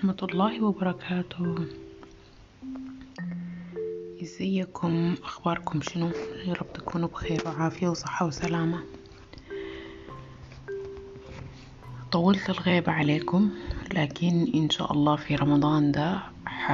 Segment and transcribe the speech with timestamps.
[0.00, 1.54] ورحمة الله وبركاته.
[4.22, 6.10] إزيكم؟ أخباركم شنو؟
[6.44, 8.80] يا رب تكونوا بخير وعافية وصحة وسلامة.
[12.12, 13.50] طولت الغيبة عليكم
[13.92, 16.72] لكن إن شاء الله في رمضان ده ح...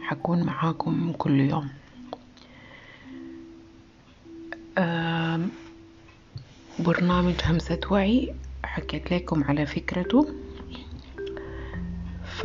[0.00, 1.68] حكون معاكم كل يوم.
[6.78, 10.45] برنامج همسة وعي حكيت لكم على فكرته.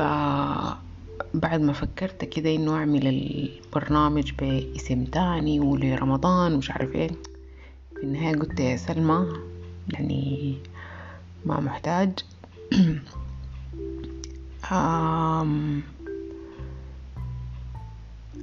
[0.02, 7.08] فبعد ما فكرت كده إنه أعمل البرنامج باسم تاني ولرمضان ومش عارف إيه
[7.96, 9.28] في النهاية قلت يا سلمى
[9.90, 10.58] يعني
[11.46, 12.12] ما محتاج.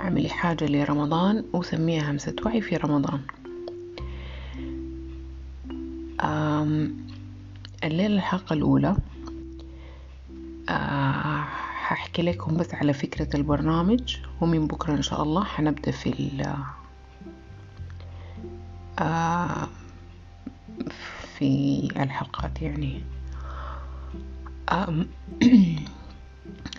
[0.00, 3.20] اعملي حاجة لرمضان وسميها همسة وعي في رمضان.
[7.84, 8.96] الليلة الحلقة الأولى
[12.18, 16.54] هحكي لكم بس على فكرة البرنامج ومن بكرة إن شاء الله حنبدأ في ال
[18.98, 19.68] آه،
[21.38, 23.02] في الحلقات يعني.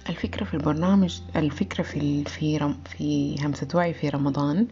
[0.09, 4.67] الفكرة في البرنامج الفكرة في في رم في همسة وعي في رمضان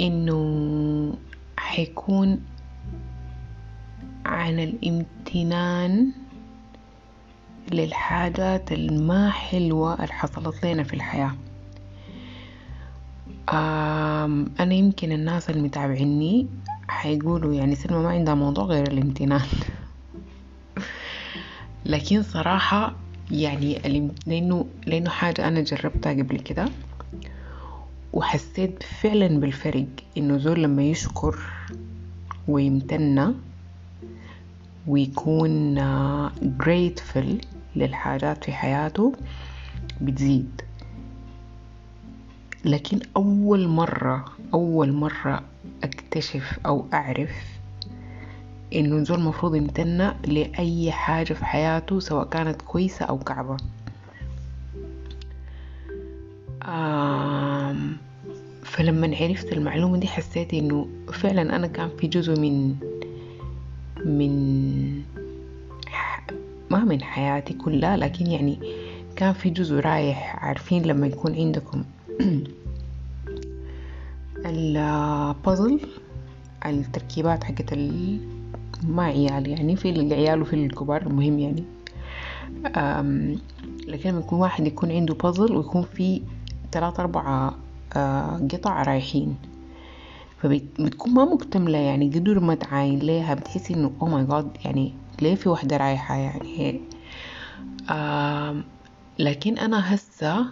[0.00, 1.18] إنه
[1.56, 2.40] حيكون
[4.26, 6.25] عن الامتنان
[7.72, 11.32] للحاجات الما حلوة اللي حصلت لنا في الحياة.
[14.60, 16.46] أنا يمكن الناس المتابعيني
[16.88, 19.46] حيقولوا يعني سلمى ما عندها موضوع غير الامتنان.
[21.86, 22.94] لكن صراحة
[23.30, 23.78] يعني
[24.26, 26.68] لأنه لأنه حاجة أنا جربتها قبل كده
[28.12, 29.86] وحسيت فعلا بالفرق.
[30.16, 31.38] إنه زول لما يشكر
[32.48, 33.26] ويمتنى
[34.86, 36.32] ويكون آه،
[36.62, 37.45] grateful
[37.76, 39.12] للحاجات في حياته
[40.00, 40.62] بتزيد.
[42.64, 45.42] لكن أول مرة أول مرة
[45.84, 47.30] أكتشف أو أعرف
[48.74, 53.56] إنه زول المفروض يمتنى لأي حاجة في حياته سواء كانت كويسة أو كعبة.
[56.62, 57.96] آم،
[58.62, 62.76] فلما عرفت المعلومة دي حسيت إنه فعلا أنا كان في جزء من
[64.04, 65.02] من
[66.70, 68.58] ما من حياتي كلها لكن يعني
[69.16, 71.84] كان في جزء رايح عارفين لما يكون عندكم
[74.46, 75.80] البازل
[76.66, 77.78] التركيبات حقت.
[78.82, 81.64] ما عيال يعني في العيال وفي الكبار المهم يعني.
[83.88, 86.22] لكن لما يكون واحد يكون عنده بازل ويكون في
[86.72, 87.54] ثلاثة أربعة
[87.96, 89.36] آه، قطع رايحين
[90.42, 95.34] فبتكون ما مكتملة يعني قدر ما تعاين ليها بتحسي إنه أو ماي جاد يعني ليه
[95.34, 96.80] في واحدة رايحة يعني؟
[97.90, 98.64] آم
[99.18, 100.46] لكن أنا هسه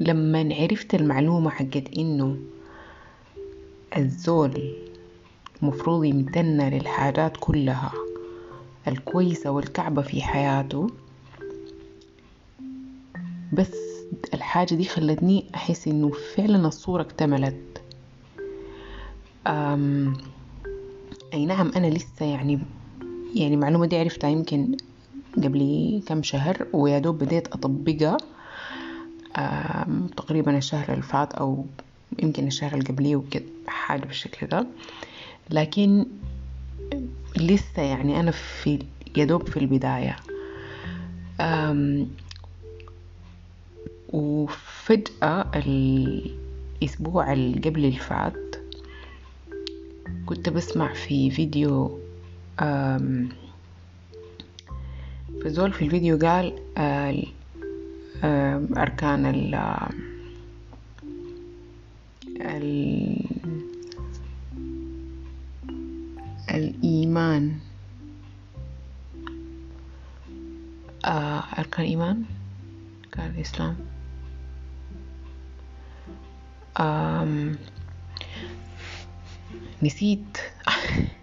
[0.00, 2.36] لما عرفت المعلومة حقت إنه
[3.96, 4.74] الزول
[5.62, 7.92] مفروض يمتنى للحاجات كلها
[8.88, 10.86] الكويسة والكعبة في حياته
[13.52, 13.74] بس
[14.34, 17.82] الحاجة دي خلتني أحس إنه فعلا الصورة اكتملت.
[19.46, 20.12] أم
[21.34, 22.58] أي نعم أنا لسه يعني
[23.34, 24.76] يعني المعلومة دي عرفتها يمكن
[25.36, 28.16] قبل كم شهر ويا دوب بديت أطبقها
[30.16, 31.66] تقريبا الشهر اللي فات أو
[32.22, 34.66] يمكن الشهر اللي قبليه وكده حاجة بالشكل ده.
[35.50, 36.06] لكن
[37.36, 38.78] لسه يعني أنا في
[39.16, 40.16] يا دوب في البداية.
[44.12, 48.56] وفجأة الأسبوع اللي قبل اللي فات
[50.26, 51.98] كنت بسمع في فيديو
[55.44, 56.58] فزول في الفيديو قال
[58.76, 59.54] أركان ال
[62.40, 63.16] ال
[66.50, 67.58] الإيمان.
[71.04, 72.24] آه، أركان الإيمان
[73.04, 73.76] أركان الإسلام.
[79.82, 80.38] نسيت.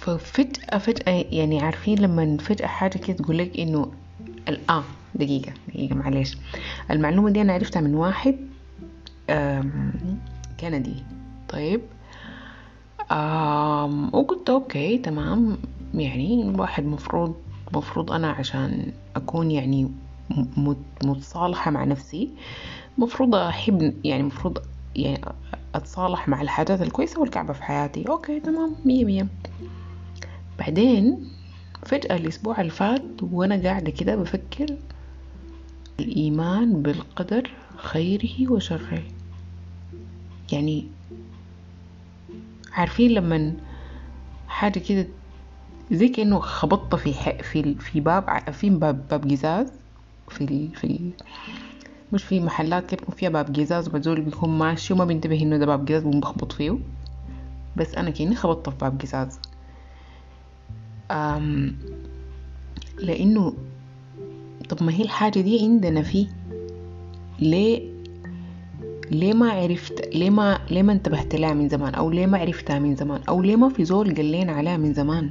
[0.00, 3.92] ففجأة فجأة يعني عارفين لما فجأة حاجة كده تقول لك إنه
[4.48, 4.82] الآن
[5.14, 6.36] دقيقة دقيقة معلش.
[6.90, 8.36] المعلومة دي أنا عرفتها من واحد
[10.60, 10.94] كندي.
[11.48, 11.80] طيب.
[13.12, 15.58] أم، وقلت أوكي تمام.
[15.94, 17.34] يعني الواحد مفروض
[17.74, 19.90] مفروض أنا عشان أكون يعني
[21.04, 22.30] متصالحة مع نفسي
[22.98, 24.58] مفروض أحب يعني مفروض
[24.96, 25.20] يعني
[25.74, 28.08] أتصالح مع الحاجات الكويسة والكعبة في حياتي.
[28.08, 28.76] أوكي تمام.
[28.84, 29.26] مية مية.
[30.58, 31.30] بعدين
[31.86, 34.76] فجأة الأسبوع اللي فات وأنا قاعدة كده بفكر
[36.00, 39.02] الإيمان بالقدر خيره وشره.
[40.52, 40.86] يعني
[42.72, 43.54] عارفين لما
[44.48, 45.06] حاجة كده
[45.92, 47.12] زي كأنه خبطت في
[47.42, 49.72] في في باب في باب باب قزاز
[50.28, 51.10] في في
[52.12, 55.66] مش في محلات كده بيكون فيها باب قزاز وبزول بيكون ماشي وما بينتبه إنه ده
[55.66, 56.78] باب قزاز بخبط فيه.
[57.76, 59.38] بس أنا كأني خبطت في باب قزاز
[61.10, 61.76] أم
[62.98, 63.54] لأنه
[64.68, 66.26] طب ما هي الحاجة دي عندنا فيه
[67.38, 67.90] ليه
[69.10, 72.78] ليه ما عرفت ليه ما ليه ما انتبهت لها من زمان؟ أو ليه ما عرفتها
[72.78, 75.30] من زمان؟ أو ليه ما في زول قال لنا عليها من زمان؟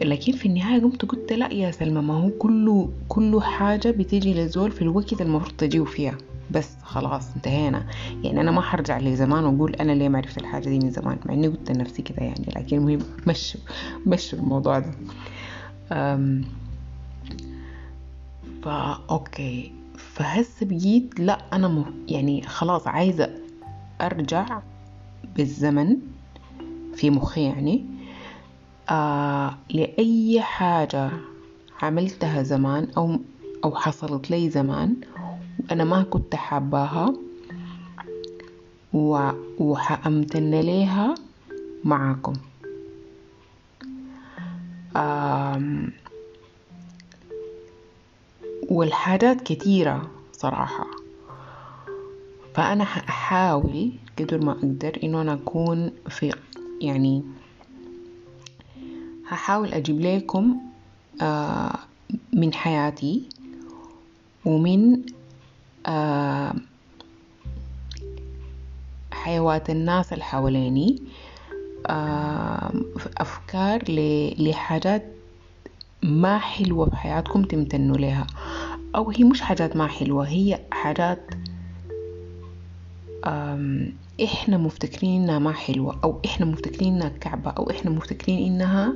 [0.00, 4.70] لكن في النهاية قمت قلت لا يا سلمى ما هو كله كله حاجة بتيجي للزول
[4.70, 6.18] في الوقت المفروض تجيه فيها.
[6.50, 7.86] بس خلاص انتهينا.
[8.24, 11.34] يعني أنا ما حرجع لزمان وأقول أنا ليه ما عرفت الحاجة دي من زمان مع
[11.34, 13.58] إني قلت لنفسي كده يعني لكن المهم مش
[14.06, 14.90] مش الموضوع ده.
[18.62, 19.72] فا أوكي.
[19.96, 21.84] فهسه بقيت لا أنا م...
[22.08, 23.30] يعني خلاص عايزة
[24.00, 24.60] أرجع
[25.36, 25.96] بالزمن
[26.94, 27.99] في مخي يعني.
[28.90, 31.10] آه لأي حاجة
[31.82, 33.18] عملتها زمان أو
[33.64, 34.96] أو حصلت لي زمان
[35.58, 37.14] وأنا ما كنت حاباها
[38.92, 39.30] و...
[39.58, 41.14] وحأمتن ليها
[41.84, 42.32] معاكم.
[48.70, 50.86] والحاجات كتيرة صراحة
[52.54, 56.32] فأنا حأحاول قدر ما أقدر إنه أنا أكون في
[56.80, 57.24] يعني
[59.30, 60.60] هحاول أجيب لكم
[61.22, 61.78] آه
[62.32, 63.28] من حياتي
[64.44, 65.02] ومن
[65.86, 66.54] آه
[69.12, 71.02] حياة الناس اللي حواليني.
[71.86, 72.72] آه
[73.18, 73.82] أفكار
[74.38, 75.04] لحاجات
[76.02, 78.26] ما حلوة في حياتكم تمتنوا لها.
[78.94, 81.30] أو هي مش حاجات ما حلوة هي حاجات
[84.24, 88.92] إحنا مفتكرين إنها ما حلوة أو إحنا مفتكرين إنها كعبة أو إحنا مفتكرين إنها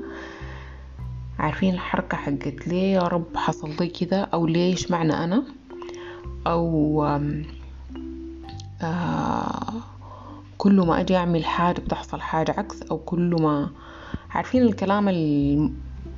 [1.38, 5.44] عارفين الحركة حقت ليه يا رب حصل لي كده أو ليش معنى أنا؟
[6.46, 7.04] أو
[8.82, 9.72] آه
[10.58, 13.70] كل ما أجي أعمل حاجة بتحصل حاجة عكس أو كل ما
[14.30, 15.08] عارفين الكلام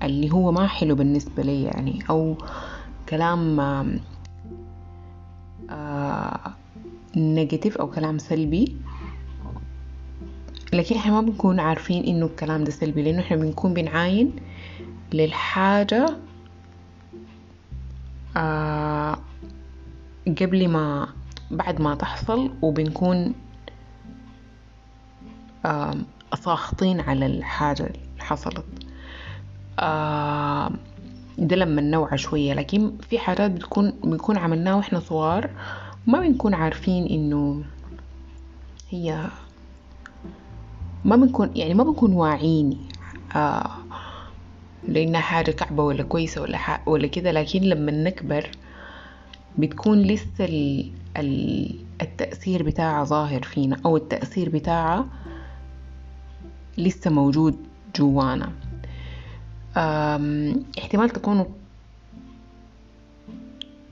[0.02, 2.36] اللي هو ما حلو بالنسبة لي يعني أو
[3.08, 3.60] كلام
[5.70, 6.40] آه
[7.16, 8.76] نيجاتيف أو كلام سلبي.
[10.76, 14.36] لكن إحنا ما بنكون عارفين إنه الكلام ده سلبي لأنه إحنا بنكون بنعاين
[15.12, 16.06] للحاجة
[18.36, 19.18] آه
[20.40, 21.08] قبل ما
[21.50, 23.34] بعد ما تحصل وبنكون
[25.66, 25.94] آه
[26.34, 28.64] ساخطين على الحاجة اللي حصلت.
[29.78, 30.70] آه
[31.38, 35.50] ده لما نوعى شوية لكن في حاجات بتكون بنكون عملناها وإحنا صغار
[36.06, 37.64] ما بنكون عارفين إنه
[38.90, 39.26] هي
[41.06, 42.88] ما بنكون يعني ما بنكون واعيين
[43.36, 43.70] آه
[44.88, 48.50] لانها حاجة كعبة ولا كويسة ولا ولا كده لكن لما نكبر
[49.58, 51.70] بتكون لسه ال ال
[52.02, 55.06] التأثير بتاعها ظاهر فينا أو التأثير بتاعها
[56.78, 57.56] لسه موجود
[57.96, 58.52] جوانا.
[60.78, 61.44] احتمال تكونوا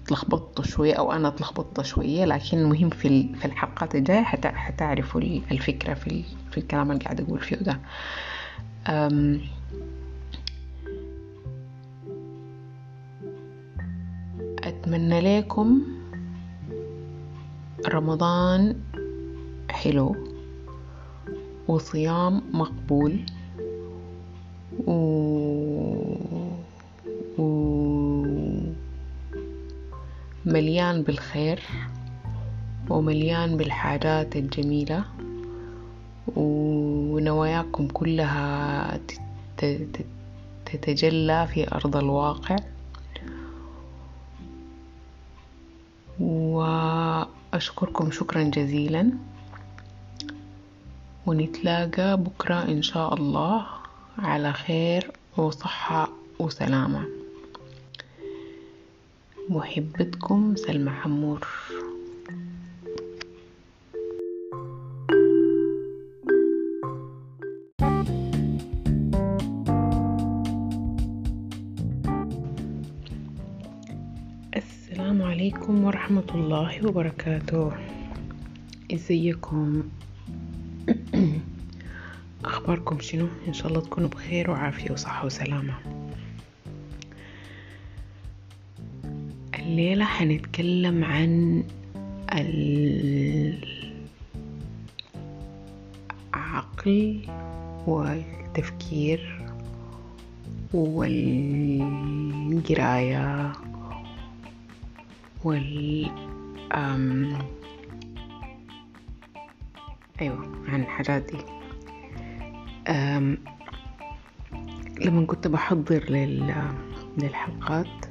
[0.06, 3.09] تلخبطتوا شوية أو أنا تلخبطت شوية لكن المهم في
[3.44, 7.80] الحلقات الجاية حتعرفوا الفكرة في, في الكلام اللي قاعد أقول فيه ده
[14.64, 15.82] أتمنى لكم
[17.88, 18.80] رمضان
[19.70, 20.16] حلو
[21.68, 23.18] وصيام مقبول
[24.87, 24.92] و...
[27.38, 27.44] و...
[30.46, 31.61] مليان بالخير
[32.90, 35.04] ومليان بالحاجات الجميلة.
[36.26, 39.00] ونواياكم كلها
[40.66, 42.57] تتجلى في أرض الواقع.
[46.21, 49.12] وأشكركم شكرا جزيلا.
[51.26, 53.66] ونتلاقى بكرة إن شاء الله
[54.19, 57.04] على خير وصحة وسلامة.
[59.49, 61.49] محبتكم سلمى حمور.
[74.95, 77.73] السلام عليكم ورحمة الله وبركاته.
[78.95, 79.83] إزيكم؟
[82.45, 85.75] أخباركم شنو؟ إن شاء الله تكونوا بخير وعافية وصحة وسلامة.
[89.59, 91.63] الليلة حنتكلم عن
[96.35, 97.21] العقل
[97.87, 99.43] والتفكير
[100.75, 101.65] والقراية.
[105.45, 106.11] وال
[106.73, 107.39] أم...
[110.21, 111.39] أيوة عن الحاجات دي.
[112.89, 113.39] أم...
[115.01, 116.55] لما كنت بحضر لل...
[117.19, 118.07] للحلقات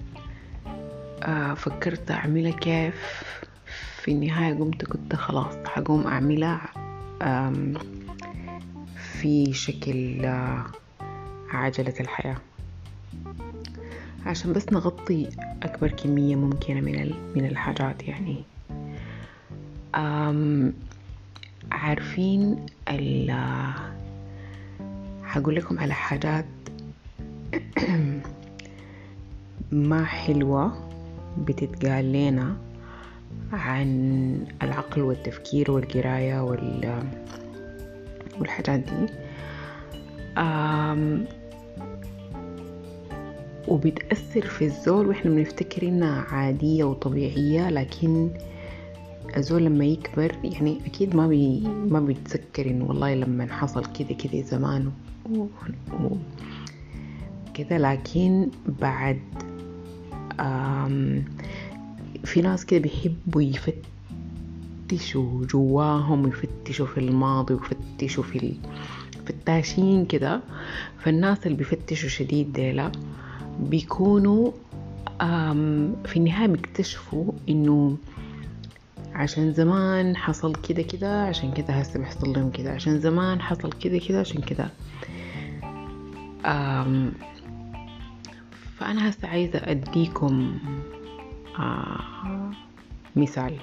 [1.23, 3.23] أه فكرت أعملها كيف؟
[4.03, 6.61] في النهاية قمت كنت خلاص حقوم أعملها
[8.95, 10.25] في شكل
[11.49, 12.37] عجلة الحياة.
[14.25, 15.29] عشان بس نغطي
[15.63, 18.43] أكبر كمية ممكنة من من الحاجات يعني.
[19.95, 20.73] أم
[21.71, 23.31] عارفين ال
[25.23, 26.45] حقول لكم على حاجات
[29.71, 30.89] ما حلوة
[31.37, 32.57] بتتقال لنا
[33.53, 37.03] عن العقل والتفكير والقراية وال
[38.39, 39.07] والحاجات دي.
[43.67, 48.29] وبتأثر في الزول وإحنا بنفتكر إنها عادية وطبيعية لكن
[49.37, 54.41] الزول لما يكبر يعني أكيد ما بي ما بيتذكر إنه والله لما حصل كده كده
[54.41, 54.91] زمان
[57.53, 58.49] كده لكن
[58.81, 59.19] بعد
[62.23, 63.41] في ناس كده بيحبوا
[64.91, 68.53] يفتشوا جواهم يفتشوا في الماضي ويفتشوا في
[69.25, 70.41] فتاشين كده.
[70.99, 72.91] فالناس اللي بيفتشوا شديد ديلا
[73.59, 74.51] بيكونوا
[76.05, 77.97] في النهاية بيكتشفوا إنه
[79.13, 82.71] عشان زمان حصل كده كده عشان كده هسه بيحصل لهم كده.
[82.71, 84.69] عشان زمان حصل كده كده عشان كده.
[88.77, 90.57] فأنا هسه عايزة أديكم
[93.15, 93.57] مثال.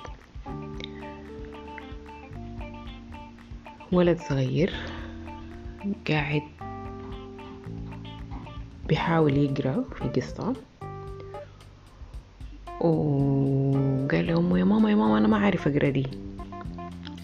[3.93, 4.73] ولد صغير
[6.09, 6.43] قاعد
[8.91, 10.55] بيحاول يقرأ في قصة.
[12.81, 16.07] وقال لأمه يا ماما يا ماما أنا ما عارف أقرأ دي.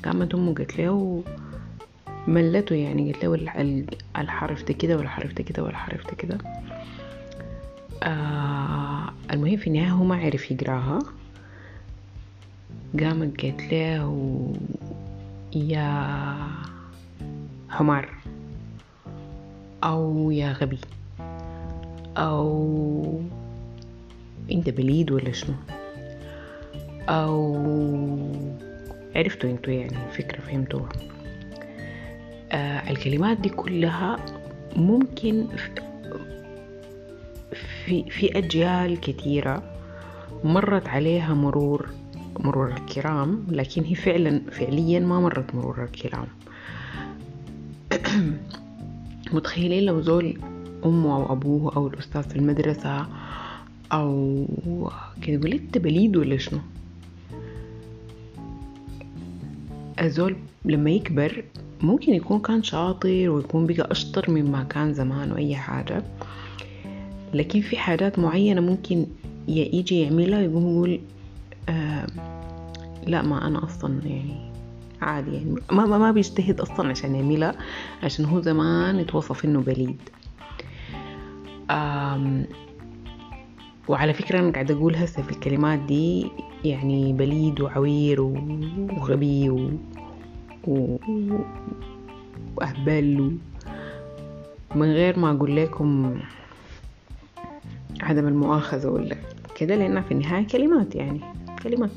[0.05, 1.23] قامت أمه قالت له
[2.27, 6.39] ملته يعني قالت له الحرف ده كده والحرف ده كده والحرف ده كده.
[8.03, 10.99] آه المهم في النهاية هو ما عرف يقراها.
[13.01, 14.53] قامت قالت له
[15.55, 16.37] يا
[17.69, 18.09] حمار
[19.85, 20.79] أو يا غبي.
[22.17, 23.21] أو
[24.53, 25.55] أنت بليد ولا شنو
[27.09, 27.57] أو
[29.17, 30.89] عرفتوا أنتوا يعني الفكرة فهمتوها.
[32.53, 34.17] آه الكلمات دي كلها
[34.77, 35.47] ممكن
[37.85, 39.63] في, في أجيال كثيرة
[40.45, 41.89] مرت عليها مرور
[42.41, 46.27] مرور الكرام لكن هي فعلا فعليا ما مرت مرور الكرام.
[49.33, 50.39] متخيلين لو زول
[50.85, 53.07] أمه أو أبوه أو الأستاذ في المدرسة
[53.93, 54.47] أو
[55.23, 55.35] كده.
[55.37, 56.59] يقول أنت بليد ولا شنو؟
[60.01, 61.45] الزول لما يكبر
[61.81, 66.03] ممكن يكون كان شاطر ويكون بقى أشطر مما كان زمان وأي حاجة.
[67.35, 69.07] لكن في حاجات معينة ممكن
[69.49, 71.01] يجي يعملها يقوم يقول
[71.69, 72.07] آه
[73.07, 74.51] لا ما أنا أصلا يعني
[75.03, 77.55] عادي يعني ما, ما, بيجتهد أصلا عشان يعملها
[78.03, 79.97] عشان هو زمان اتوصف إنه بليد.
[81.71, 82.47] آم
[83.89, 86.31] وعلى فكرة أنا قاعدة أقول هسه في الكلمات دي
[86.65, 89.71] يعني بليد وعوير وغبي و...
[90.67, 90.97] و...
[92.57, 93.39] وأهبل
[94.75, 96.21] من غير ما أقول لكم
[98.03, 99.17] عدم المؤاخذة ولا
[99.57, 101.21] كده لأنها في النهاية كلمات يعني
[101.63, 101.91] كلمات.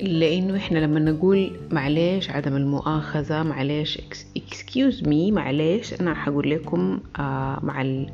[0.00, 3.98] لأنه إحنا لما نقول معلش عدم المؤاخذة معلش
[4.36, 8.04] excuse me معلش أنا حقول لكم آه مع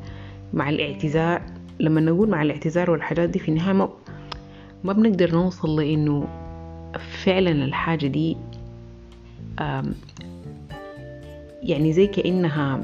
[0.54, 1.42] مع الاعتذار.
[1.80, 3.88] لما نقول مع الاعتذار والحاجات دي في النهاية ما,
[4.84, 6.28] ما بنقدر نوصل لإنه
[7.24, 8.36] فعلا الحاجة دي
[11.62, 12.80] يعني زي كأنها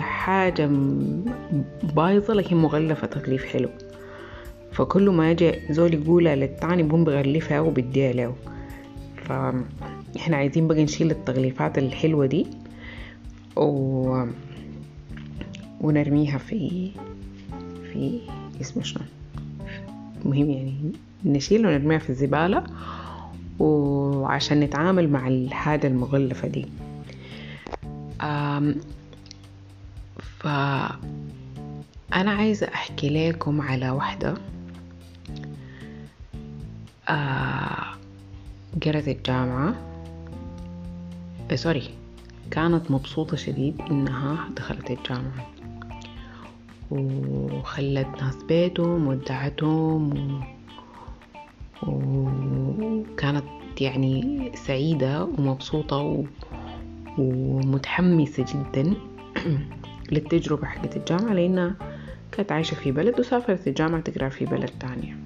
[0.00, 0.70] حاجة
[1.96, 3.68] بايظة لكن مغلفة تغليف حلو.
[4.72, 8.34] فكل ما يجي زول يقولها للتاني بقوم بغلفها وبديها له
[9.24, 12.46] فاحنا عايزين بقى نشيل التغليفات الحلوة دي
[13.56, 14.24] و...
[15.80, 16.90] ونرميها في
[17.92, 18.20] في
[18.60, 19.02] اسمه شنو؟
[20.24, 20.92] مهم يعني
[21.24, 22.64] نشيلها ونرميها في الزبالة
[23.58, 26.66] وعشان نتعامل مع الحاجة المغلفة دي.
[30.18, 30.98] فأنا
[32.12, 34.34] عايزة أحكي لكم على واحدة
[38.82, 39.74] قرأت الجامعة.
[41.54, 41.90] سوري.
[42.50, 45.46] كانت مبسوطة شديد إنها دخلت الجامعة.
[46.90, 50.40] وخلت ناس بيتهم ودعتهم.
[51.82, 53.44] وكانت
[53.80, 56.24] يعني سعيدة ومبسوطة و...
[57.18, 58.94] ومتحمسة جدا
[60.12, 61.74] للتجربة حقت الجامعة لأنها
[62.32, 65.21] كانت عايشة في بلد وسافرت الجامعة تقرأ في بلد تانية.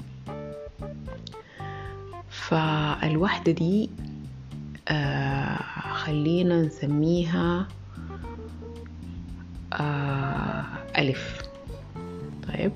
[2.48, 3.90] فالوحدة دي
[4.88, 5.56] آه
[5.92, 7.68] خلينا نسميها
[9.72, 10.64] آه
[10.98, 11.42] ألف.
[12.48, 12.72] طيب.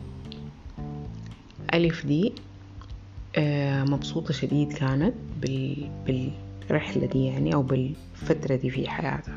[1.75, 2.33] ألف دي
[3.37, 5.89] آه مبسوطة شديد كانت بال...
[6.07, 9.37] بالرحلة دي يعني أو بالفترة دي في حياتها.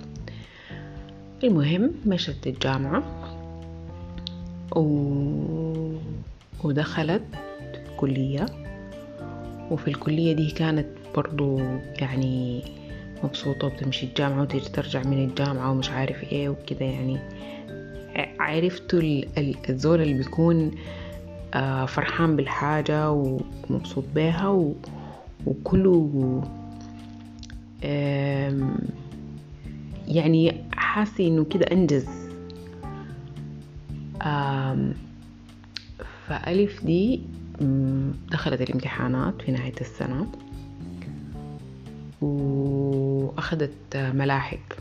[1.43, 3.03] المهم مشت الجامعة
[4.75, 4.81] و...
[6.63, 7.23] ودخلت
[7.97, 8.62] كلية.
[9.72, 11.60] وفي الكلية دي كانت برضو
[12.00, 12.63] يعني
[13.24, 17.20] مبسوطة وبتمشي الجامعة وتيجي ترجع من الجامعة ومش عارف إيه وكده يعني.
[18.39, 19.01] عرفتوا
[19.70, 20.72] الزول اللي بيكون
[21.88, 24.74] فرحان بالحاجة ومبسوط بيها
[25.46, 26.41] وكله
[30.08, 32.08] يعني حاسة إنه كده أنجز.
[36.27, 37.22] فألف دي
[38.31, 40.27] دخلت الامتحانات في نهاية السنة.
[42.22, 44.74] وأخذت ملاحق.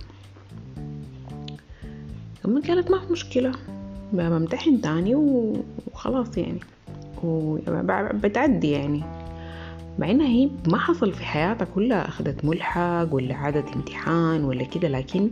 [2.43, 3.53] ثم قالت ما في مشكلة.
[4.13, 6.61] بمتحن تاني وخلاص يعني.
[7.23, 9.03] وبتعدي يعني.
[9.99, 14.89] مع إنها هي ما حصل في حياتها كلها أخذت ملحق ولا عادت امتحان ولا كده
[14.89, 15.31] لكن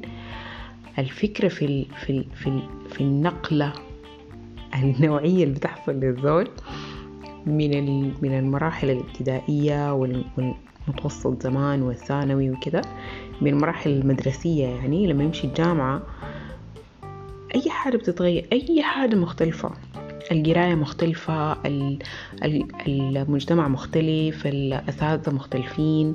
[0.98, 3.72] الفكرة في ال في ال في, ال في النقلة
[4.74, 6.48] النوعية اللي بتحصل للزول
[7.46, 12.82] من من المراحل الابتدائية والمتوسط زمان والثانوي وكده
[13.40, 16.02] من المراحل المدرسية يعني لما يمشي الجامعة
[17.54, 19.70] أي حاجة بتتغير أي حاجة مختلفة.
[20.32, 21.56] القراية مختلفة
[22.86, 26.14] المجتمع مختلف الأساتذة مختلفين.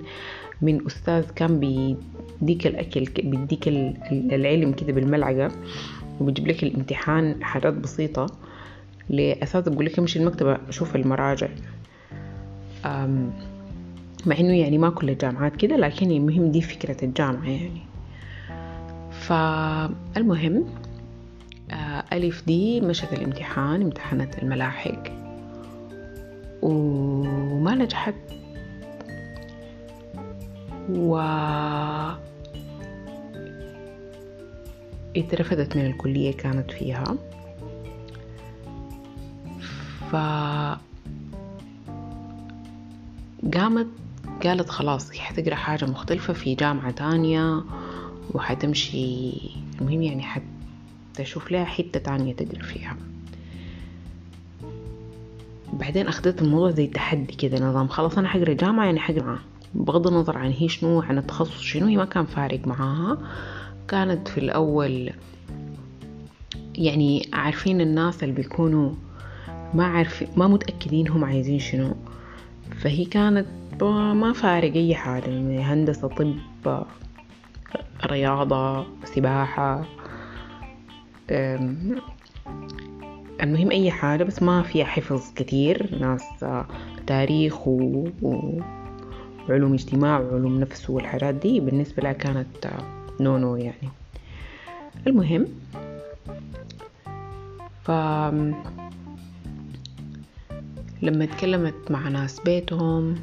[0.61, 3.67] من أستاذ كان بيديك الأكل بيديك
[4.11, 5.51] العلم كده بالملعقة
[6.19, 8.25] وبيجيب لك الامتحان حاجات بسيطة.
[9.09, 11.47] لأساتذة بقول لك امشي المكتبة شوف المراجع.
[14.25, 17.81] مع إنه يعني ما كل الجامعات كده لكن المهم دي فكرة الجامعة يعني.
[19.11, 20.65] فالمهم
[22.13, 25.03] ألف دي مشت الامتحان امتحنت الملاحق.
[26.61, 28.13] وما نجحت.
[30.89, 31.17] و
[35.17, 37.17] اترفدت من الكلية كانت فيها.
[40.11, 40.15] ف
[43.53, 43.87] قامت
[44.43, 47.63] قالت خلاص هي حتقرا حاجة مختلفة في جامعة تانية
[48.33, 49.31] وحتمشي.
[49.81, 50.41] المهم يعني حت
[51.13, 52.97] تشوف لها حتة تانية تقرأ فيها.
[55.73, 59.39] بعدين أخذت الموضوع زي تحدي كده نظام خلاص أنا حقرأ جامعة يعني حقرأ
[59.73, 63.17] بغض النظر عن هي شنو عن التخصص شنو هي ما كان فارق معاها.
[63.87, 65.11] كانت في الأول
[66.75, 68.91] يعني عارفين الناس اللي بيكونوا
[69.73, 71.95] ما عارفين ما متأكدين هم عايزين شنو.
[72.81, 73.47] فهي كانت
[73.83, 76.85] ما فارق أي حاجة يعني هندسة طب
[78.05, 79.85] رياضة سباحة
[83.43, 85.99] المهم أي حاجة بس ما فيها حفظ كتير.
[85.99, 86.45] ناس
[87.07, 88.07] تاريخ و...
[89.49, 92.67] وعلوم اجتماع وعلوم نفس والحاجات دي بالنسبة لها كانت
[93.19, 93.89] نو نو يعني.
[95.07, 95.45] المهم
[97.83, 97.91] ف
[101.01, 103.15] لما تكلمت مع ناس بيتهم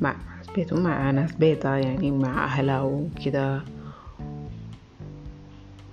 [0.00, 3.62] مع ناس بيتهم مع ناس بيتها يعني مع أهلها وكده.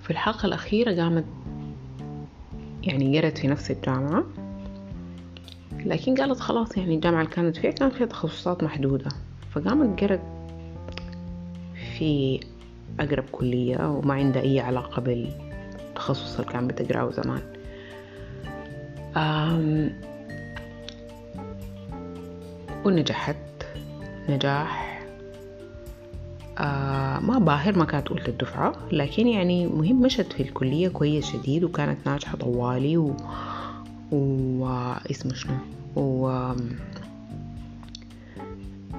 [0.02, 1.24] في الحلقة الأخيرة قامت
[2.82, 4.24] يعني قرت في نفس الجامعة
[5.86, 9.08] لكن قالت خلاص يعني الجامعة اللي كانت فيها كان فيها تخصصات محدودة.
[9.50, 10.22] فقامت قرت
[11.98, 12.40] في
[13.00, 17.42] أقرب كلية وما عندها أي علاقة بالتخصص اللي كان بتقرأه زمان.
[22.84, 23.36] ونجحت.
[24.28, 25.02] نجاح.
[26.58, 31.64] آه ما باهر ما كانت أولى الدفعة لكن يعني مهم مشت في الكلية كويس شديد
[31.64, 33.14] وكانت ناجحة طوالي و...
[34.12, 35.54] واسمه شنو؟
[35.96, 36.28] و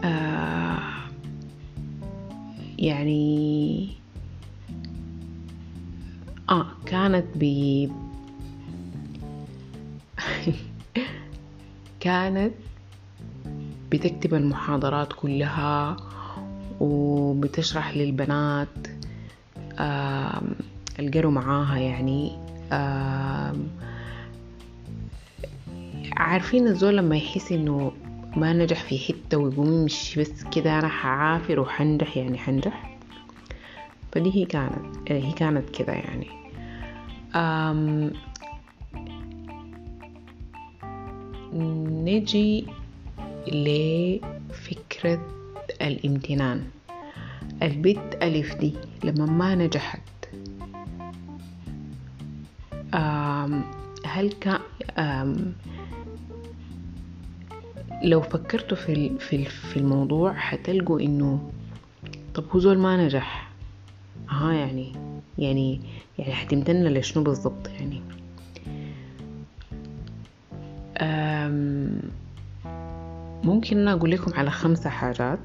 [0.03, 0.79] آه
[2.79, 3.87] يعني
[6.49, 7.43] آه كانت ب
[11.99, 12.53] كانت
[13.93, 15.97] بتكتب المحاضرات كلها
[16.79, 18.67] وبتشرح للبنات
[20.99, 22.31] القروا معاها يعني
[26.17, 27.91] عارفين الزول لما يحس إنه
[28.35, 32.97] ما نجح في حتة ويقوم يمشي بس كده أنا حعافر وحنجح يعني حنجح؟
[34.11, 36.27] فدي هي كانت هي كانت كده يعني.
[42.03, 42.65] نجي
[43.47, 45.27] لفكرة
[45.81, 46.63] الامتنان.
[47.63, 50.01] البت ألف دي لما ما نجحت.
[54.05, 54.59] هل كان
[58.03, 61.51] لو فكرتوا في في في الموضوع حتلقوا إنه
[62.35, 63.51] طب هو زول ما نجح.
[64.29, 64.93] ها يعني
[65.37, 65.81] يعني
[66.19, 68.01] يعني حتمتن لشنو بالضبط يعني.
[73.43, 75.39] ممكن أقول لكم على خمسة حاجات.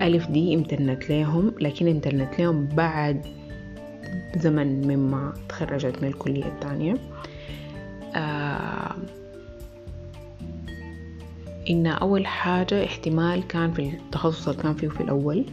[0.00, 3.26] ألف دي امتنت لهم لكن امتنت لهم بعد
[4.36, 6.94] زمن مما تخرجت من الكلية الثانية.
[8.16, 8.96] آه
[11.70, 15.44] إن أول حاجة احتمال كان في التخصص اللي كان فيه في الأول.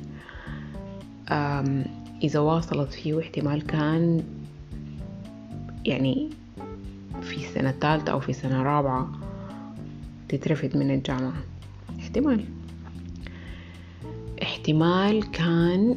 [2.23, 4.23] إذا واصلت فيه احتمال كان
[5.85, 6.29] يعني
[7.21, 9.11] في سنة ثالثة أو في سنة رابعة
[10.29, 11.33] تترفد من الجامعة.
[11.99, 12.45] احتمال.
[14.43, 15.95] احتمال كان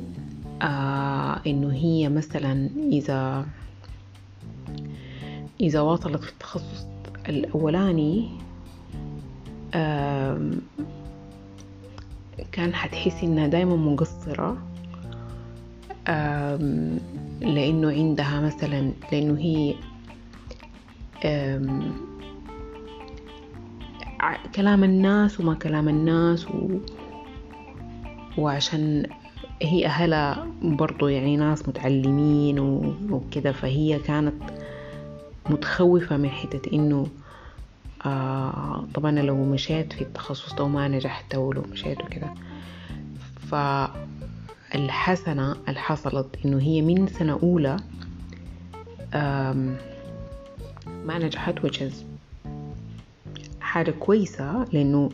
[0.62, 3.46] آه إنه هي مثلا إذا
[5.60, 6.86] إذا واصلت في التخصص
[7.28, 8.28] الأولاني
[12.52, 14.58] كان حتحس إنها دايما مقصرة
[17.40, 19.74] لأنه عندها مثلا لأنه هي
[24.54, 26.78] كلام الناس وما كلام الناس و...
[28.38, 29.06] وعشان
[29.62, 32.58] هي أهلها برضو يعني ناس متعلمين
[33.10, 34.42] وكده فهي كانت
[35.50, 37.06] متخوفة من حتة إنه
[38.06, 42.34] آه طبعا لو مشيت في التخصص ده وما نجحت ولو مشيت وكده
[44.70, 47.76] فالحسنة اللي حصلت إنه هي من سنة أولى
[49.14, 49.76] ما
[51.08, 51.94] نجحت which is
[53.60, 55.10] حاجة كويسة لأنه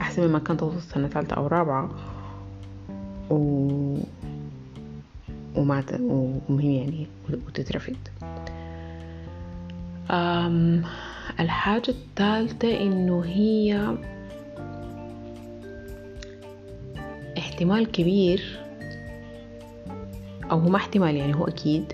[0.00, 1.90] أحسن مما كانت توصل سنة ثالثة أو رابعة
[3.30, 3.36] و...
[5.56, 6.00] وما ت...
[6.00, 7.06] ومهم يعني
[7.46, 7.96] وتترفد.
[10.10, 10.84] أم
[11.40, 13.96] الحاجة الثالثة إنه هي
[17.38, 18.60] احتمال كبير
[20.50, 21.92] أو هو ما احتمال يعني هو أكيد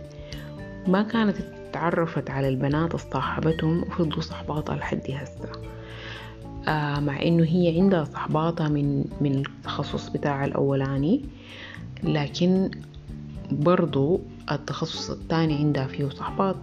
[0.86, 1.36] ما كانت
[1.72, 5.52] تعرفت على البنات صاحبتهم وفضلوا صحباتها لحد هسه.
[6.68, 11.20] آه مع إنه هي عندها صحباتها من من التخصص بتاع الأولاني
[12.02, 12.70] لكن
[13.52, 16.56] برضو التخصص الثاني عندها فيه صحبات.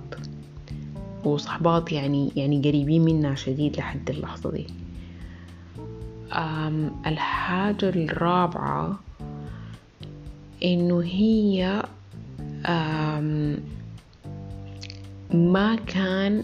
[1.23, 4.67] وصحبات يعني يعني قريبين منها شديد لحد اللحظة دي.
[7.07, 8.99] الحاجة الرابعة
[10.63, 11.83] إنه هي
[15.33, 16.43] ما كان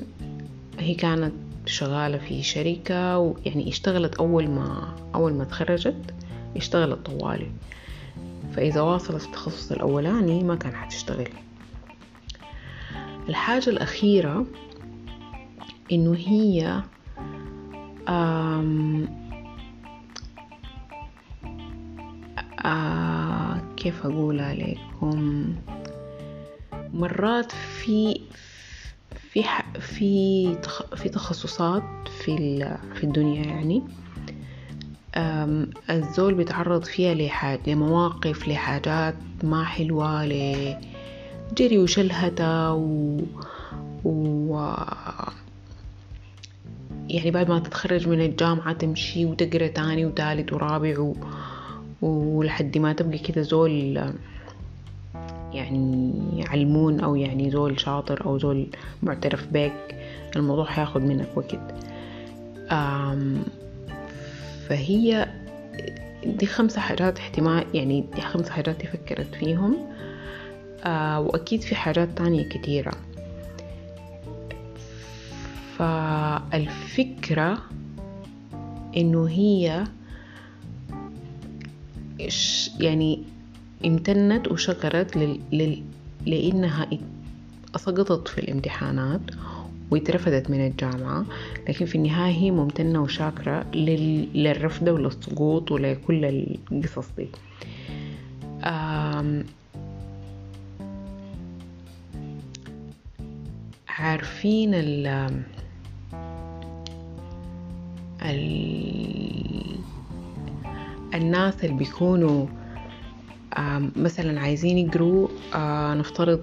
[0.79, 1.33] هي كانت
[1.65, 6.13] شغالة في شركة ويعني اشتغلت أول ما أول ما تخرجت
[6.55, 7.51] اشتغلت طوالي.
[8.55, 11.27] فإذا واصلت التخصص الأولاني ما كان حتشتغل
[13.29, 14.45] الحاجة الأخيرة
[15.91, 16.83] إنه هي
[18.09, 19.07] آم
[22.65, 25.45] آه كيف أقولها لكم
[26.93, 28.21] مرات في
[29.35, 29.43] في
[29.79, 30.57] في
[30.95, 31.83] في تخصصات
[32.23, 32.37] في
[32.95, 33.83] في الدنيا يعني.
[35.89, 43.19] الزول بيتعرض فيها لحاجة لمواقف لحاجات ما حلوة لجري وشلهتة و,
[44.05, 44.73] و
[47.09, 51.15] يعني بعد ما تتخرج من الجامعة تمشي وتقرأ تاني وتالت ورابع و...
[52.01, 54.13] ولحد ما تبقى كده زول
[55.55, 58.67] يعني علمون أو يعني زول شاطر أو زول
[59.03, 59.95] معترف بك
[60.35, 61.59] الموضوع حياخد منك وقت.
[64.69, 65.27] فهي
[66.25, 69.77] دي خمسة حاجات احتمال يعني دي خمسة حاجات فكرت فيهم.
[70.83, 72.91] آه وأكيد في حاجات تانية كتيرة.
[75.77, 77.57] فالفكرة
[78.97, 79.83] إنه هي
[82.79, 83.23] يعني
[83.85, 85.39] امتنت وشكرت لل...
[85.51, 85.83] لل...
[86.25, 86.87] لأنها
[87.77, 89.21] سقطت في الامتحانات
[89.91, 91.25] واترفدت من الجامعة
[91.69, 94.27] لكن في النهاية هي ممتنة وشاكرة لل...
[94.43, 96.25] للرفدة وللسقوط ولكل
[96.71, 97.27] القصص دي.
[98.63, 99.45] آم...
[103.87, 105.07] عارفين ال
[108.21, 109.45] ال
[111.13, 112.45] الناس اللي بيكونوا
[113.95, 115.27] مثلا عايزين يقروا
[115.95, 116.41] نفترض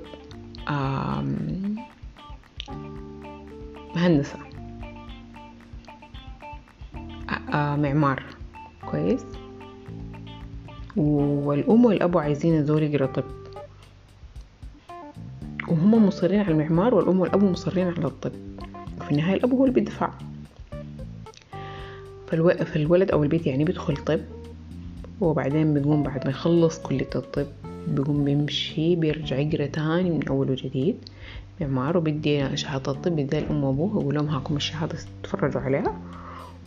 [3.97, 4.39] هندسة
[7.53, 8.23] معمار.
[8.91, 9.25] كويس.
[10.97, 13.25] والأم والأبو عايزين الزول يقرا طب
[15.69, 18.33] وهم مصرين على المعمار والأم والأبو مصرين على الطب.
[19.01, 20.11] في النهاية الأب هو اللي بيدفع.
[22.65, 24.21] فالولد أو البيت يعني بيدخل طب.
[25.23, 27.47] وبعدين بيقوم بعد ما يخلص كلية الطب
[27.89, 30.97] بيقوم بيمشي بيرجع يقرأ تاني من أول وجديد
[31.61, 36.01] معمار وبيدي شهادة الطب بيديها الأم وأبوه ويقول لهم هاكم الشهادة تتفرجوا عليها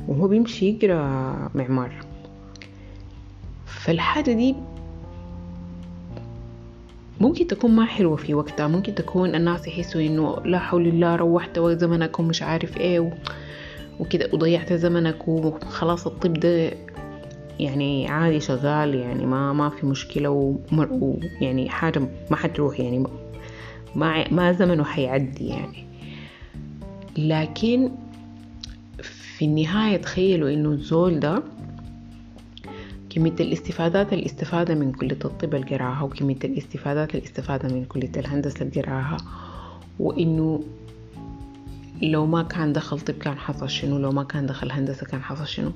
[0.08, 1.92] وهو بيمشي يقرأ معمار.
[3.66, 4.56] فالحاجة دي
[7.22, 11.58] ممكن تكون ما حلوة في وقتها ممكن تكون الناس يحسوا إنه لا حول الله روحت
[11.58, 13.10] وقت زمنك ومش عارف إيه و...
[14.00, 16.72] وكده وضيعت زمنك وخلاص الطب ده
[17.60, 20.30] يعني عادي شغال يعني ما ما في مشكلة.
[20.72, 23.08] ويعني حاجة ما حتروح يعني
[23.96, 25.86] ما ما زمنه حيعدي يعني
[27.18, 27.92] لكن
[29.02, 31.44] في النهاية تخيلوا إنه الزول ده
[33.10, 39.18] كمية الاستفادات الاستفادة من كلية الطب القراها وكمية الاستفادات الاستفادة من كلية الهندسة القراها
[40.00, 40.64] وإنه
[42.02, 45.48] لو ما كان دخل طب كان حصل شنو؟ لو ما كان دخل هندسة كان حصل
[45.48, 45.72] شنو؟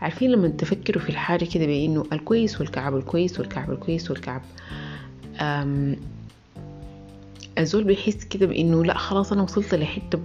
[0.00, 4.42] عارفين لما تفكروا في الحاجة كده بإنه الكويس والكعب الكويس والكعب الكويس والكعب.
[7.58, 10.18] الزول بيحس كده بإنه لا خلاص أنا وصلت لحتة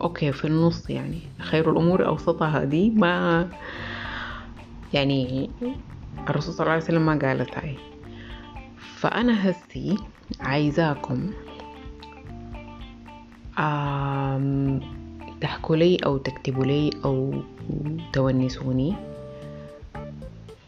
[0.00, 1.18] أوكي في النص يعني.
[1.40, 3.48] خير الأمور أوسطها دي ما
[4.94, 5.50] يعني
[6.28, 7.74] الرسول صلى الله عليه وسلم ما قالت هاي.
[8.96, 9.96] فأنا هسي
[10.40, 11.30] عايزاكم
[15.40, 17.34] تحكوا لي أو تكتبوا لي أو
[18.12, 18.94] تونسوني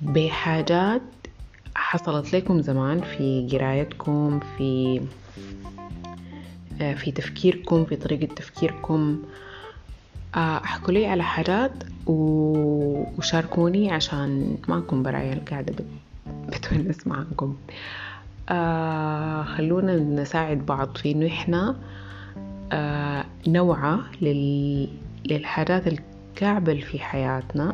[0.00, 1.02] بحاجات
[1.74, 5.00] حصلت لكم زمان في قرايتكم في
[6.78, 9.22] في تفكيركم في طريقة تفكيركم.
[10.34, 11.72] أحكوا لي على حاجات
[12.06, 15.74] وشاركوني عشان ما أكون برايا قاعدة
[16.48, 17.56] بتونس معاكم.
[18.48, 21.76] آه خلونا نساعد بعض في إنه إحنا
[22.72, 24.88] آه نوعى لل...
[25.24, 27.70] للحاجات الكعبة في حياتنا.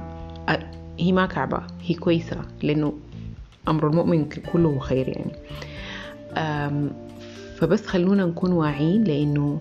[0.49, 2.93] آه هي ما كعبة هي كويسة لأنه
[3.69, 5.33] أمر المؤمن كله خير يعني.
[7.57, 9.61] فبس خلونا نكون واعيين لأنه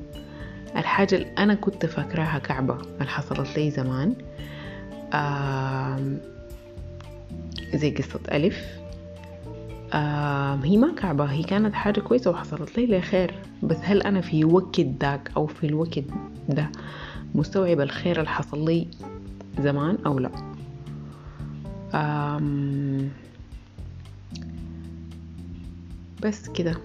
[0.75, 4.15] الحاجة اللي أنا كنت فاكراها كعبة اللي حصلت لي زمان.
[7.75, 8.76] زي قصة ألف.
[10.63, 14.79] هي ما كعبة هي كانت حاجة كويسة وحصلت لي خير بس هل أنا في وقت
[14.79, 15.99] ذاك أو في الوقت
[16.49, 16.69] ده
[17.35, 18.87] مستوعب الخير اللي حصل لي
[19.59, 20.31] زمان أو لا؟
[26.23, 26.75] بس كده.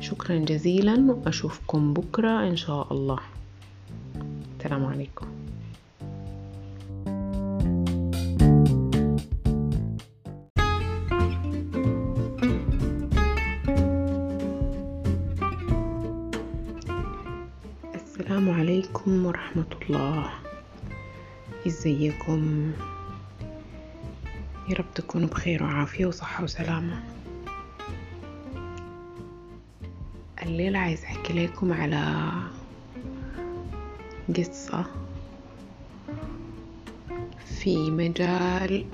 [0.00, 3.18] شكرا جزيلا وأشوفكم بكرة إن شاء الله.
[4.58, 5.26] السلام عليكم.
[19.04, 20.30] عليكم ورحمة الله.
[21.66, 22.72] إزيكم؟
[24.68, 27.02] يا رب تكونوا بخير وعافية وصحة وسلامة.
[30.42, 32.32] الليلة عايز أحكي لكم على
[34.36, 34.84] قصة
[37.60, 38.86] في مجال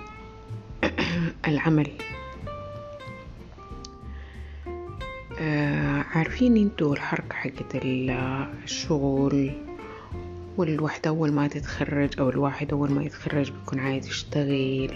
[1.48, 1.90] العمل.
[5.40, 7.74] آه عارفين أنتوا الحركة حقت
[8.64, 9.69] الشغل
[10.60, 14.90] والوحدة أول ما تتخرج أو الواحد أول ما يتخرج بيكون عايز يشتغل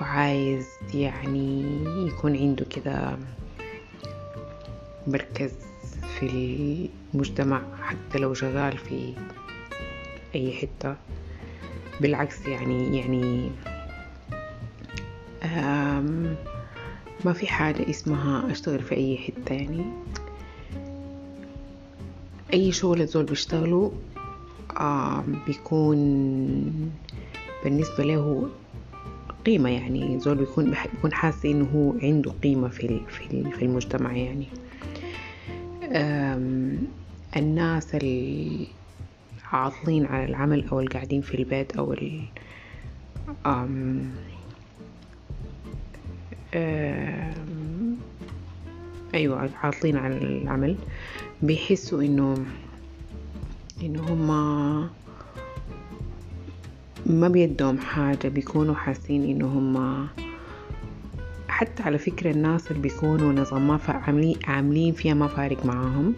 [0.00, 1.64] وعايز يعني
[2.06, 3.16] يكون عنده كده
[5.06, 5.52] مركز
[6.18, 6.26] في
[7.14, 9.14] المجتمع حتى لو شغال في
[10.34, 10.96] أي حتة.
[12.00, 13.50] بالعكس يعني يعني
[17.24, 19.84] ما في حاجة اسمها أشتغل في أي حتة يعني.
[22.52, 23.92] أي شغل الزول بيشتغله
[25.46, 25.98] بيكون
[27.64, 28.50] بالنسبة له
[29.46, 33.00] قيمة يعني زول بيكون بيكون حاسس إنه هو عنده قيمة في
[33.58, 34.46] في المجتمع يعني.
[37.36, 37.96] الناس
[39.44, 42.22] العاطلين على العمل أو القاعدين في البيت أو ال
[49.14, 50.76] أيوة عاطلين عن العمل
[51.42, 52.34] بيحسوا إنه
[53.82, 54.90] إنه هما
[57.06, 60.08] ما بيدهم حاجة بيكونوا حاسين إنه هما
[61.48, 63.78] حتى على فكرة الناس اللي بيكونوا نظام
[64.44, 66.14] عاملين فيها ما فارق معاهم.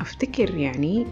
[0.00, 1.06] أفتكر يعني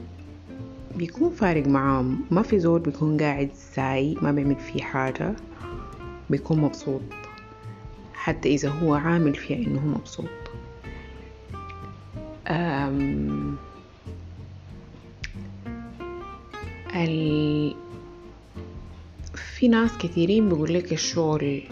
[0.97, 2.25] بيكون فارق معاهم.
[2.31, 5.37] ما في زول بيكون قاعد ساي ما بيعمل فيه حاجة
[6.31, 7.03] بيكون مبسوط.
[8.15, 10.29] حتى إذا هو عامل فيها إنه مبسوط.
[12.47, 13.57] أم
[16.95, 17.75] ال...
[19.35, 21.63] في ناس كثيرين بيقول لك الشغل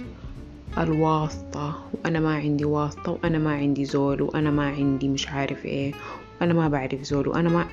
[0.79, 5.93] الواسطة وأنا ما عندي واسطة وأنا ما عندي زول وأنا ما عندي مش عارف إيه
[6.41, 7.67] وأنا ما بعرف زول وأنا ما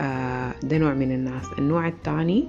[0.00, 1.44] آه ده نوع من الناس.
[1.58, 2.44] النوع التاني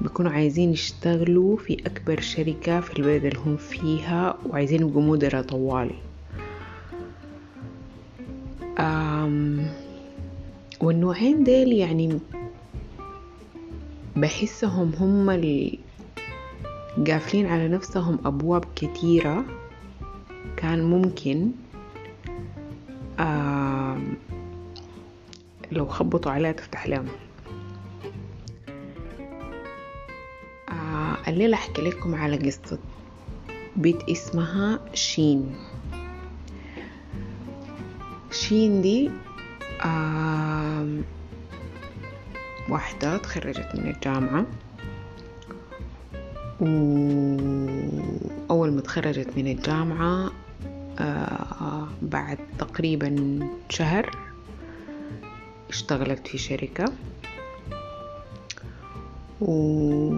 [0.00, 5.90] بيكونوا عايزين يشتغلوا في أكبر شركة في البلد اللي هم فيها وعايزين يبقوا مدراء طوال.
[10.80, 12.18] والنوعين ديل يعني
[14.16, 15.30] بحسهم هم
[17.06, 19.44] قافلين على نفسهم أبواب كتيرة
[20.56, 21.50] كان ممكن
[25.72, 27.08] لو خبطوا عليها تفتح لهم.
[30.68, 32.78] آه الليلة أحكي لكم على قصة
[33.76, 35.54] بيت اسمها شين.
[38.30, 39.10] شين دي
[39.84, 40.86] آه
[42.68, 44.46] واحدة تخرجت من الجامعة.
[48.48, 50.30] وأول ما تخرجت من الجامعة
[50.98, 54.10] آه بعد تقريبا شهر
[55.68, 56.84] اشتغلت في شركة.
[59.40, 60.10] و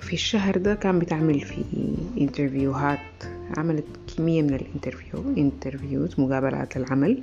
[0.00, 1.64] في الشهر ده كان بتعمل في
[2.20, 2.98] interview هات
[3.56, 3.84] عملت
[4.16, 7.22] كمية من ال interview interviews مقابلات العمل.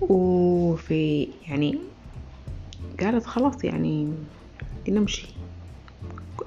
[0.00, 1.78] وفي يعني
[3.00, 4.14] قالت خلاص يعني
[4.88, 5.26] نمشي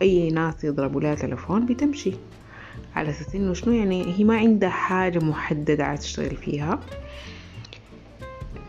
[0.01, 2.11] أي ناس يضربوا لها تلفون بتمشي.
[2.95, 6.79] على أساس إنه شنو يعني هي ما عندها حاجة محددة عايز تشتغل فيها.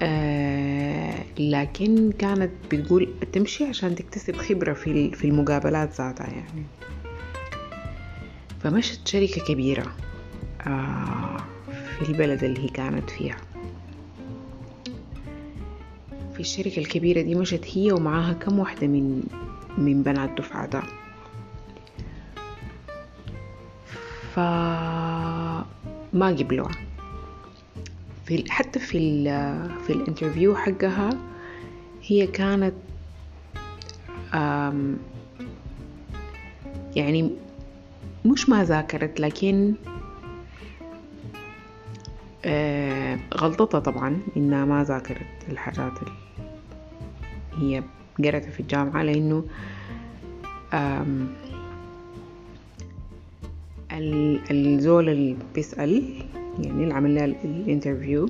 [0.03, 6.67] آه لكن كانت بتقول تمشي عشان تكتسب خبرة في في المقابلات ذاتها يعني.
[8.61, 9.93] فمشت شركة كبيرة
[10.67, 11.37] آه
[11.99, 13.37] في البلد اللي هي كانت فيها.
[16.37, 19.23] في الشركة الكبيرة دي مشت هي ومعاها كم واحدة من
[19.79, 20.83] من بنات دفعتها
[24.35, 25.67] فما
[26.39, 26.73] قبلوها
[28.27, 29.25] في حتى في ال
[29.87, 31.11] في الانترفيو حقها
[32.03, 32.75] هي كانت
[36.97, 37.31] يعني
[38.25, 39.75] مش ما ذاكرت لكن
[43.37, 45.93] غلطتها طبعا إنها ما ذاكرت الحاجات
[47.61, 47.83] هي
[48.25, 49.45] قرأتها في الجامعة لأنه
[54.51, 56.03] الزول اللي بيسأل
[56.59, 58.29] يعني اللي عمل لها الانترفيو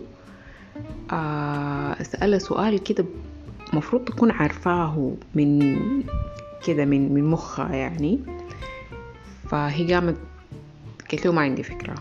[2.02, 3.04] سألها سؤال كده
[3.72, 5.76] مفروض تكون عارفاه من
[6.66, 8.20] كده من من مخها يعني.
[9.48, 10.16] فهي قامت
[11.10, 11.94] قالت له ما عندي فكرة.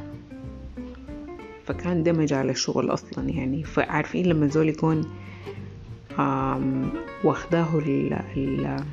[1.65, 3.63] فكان ده مجال الشغل أصلا يعني.
[3.63, 5.05] فعارفين لما الزول يكون
[7.24, 8.84] واخداه ال ال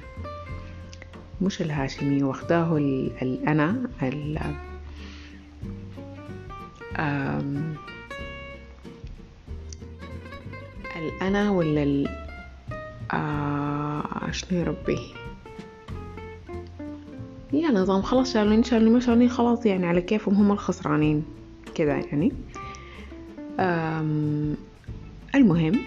[1.42, 2.76] مش الهاشمية واخداه
[3.22, 4.38] الأنا ال
[10.96, 12.08] الأنا ولا ال
[14.34, 14.98] شنو يا ربي؟
[17.52, 21.24] يا نظام خلاص شغالين شغالين ما شغالين خلاص يعني على كيفهم هم الخسرانين
[21.74, 22.32] كذا يعني.
[25.34, 25.78] المهم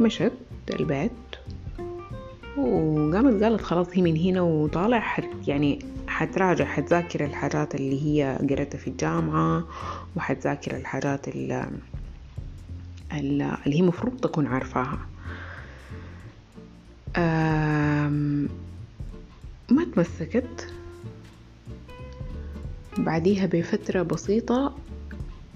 [0.00, 0.32] مشت.
[0.80, 1.10] البيت.
[2.56, 8.78] وقامت قالت خلاص هي من هنا وطالع حت يعني حتراجع حتذاكر الحاجات اللي هي قريتها
[8.78, 9.64] في الجامعة
[10.16, 11.70] وحتذاكر الحاجات اللي,
[13.12, 14.98] اللي هي مفروض تكون عارفاها.
[19.70, 20.72] ما تمسكت.
[22.98, 24.74] بعديها بفترة بسيطة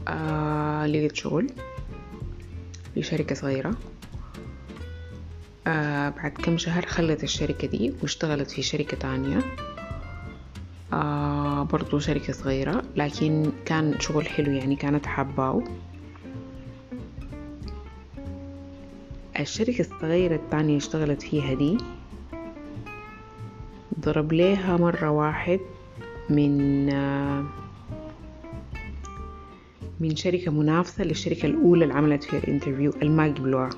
[0.09, 1.47] آه لقيت شغل
[2.95, 3.75] في شركة صغيرة.
[5.67, 9.39] آه بعد كم شهر خلت الشركة دي واشتغلت في شركة تانية.
[10.93, 15.62] آه برضو شركة صغيرة لكن كان شغل حلو يعني كانت حاباه
[19.41, 21.79] الشركة الصغيرة التانية اشتغلت فيها دي
[24.01, 25.61] ضرب ليها مرة واحد
[26.31, 27.45] من آه
[30.01, 33.71] من شركة منافسة للشركة الأولى اللي عملت فيها ال interview الما قبلوها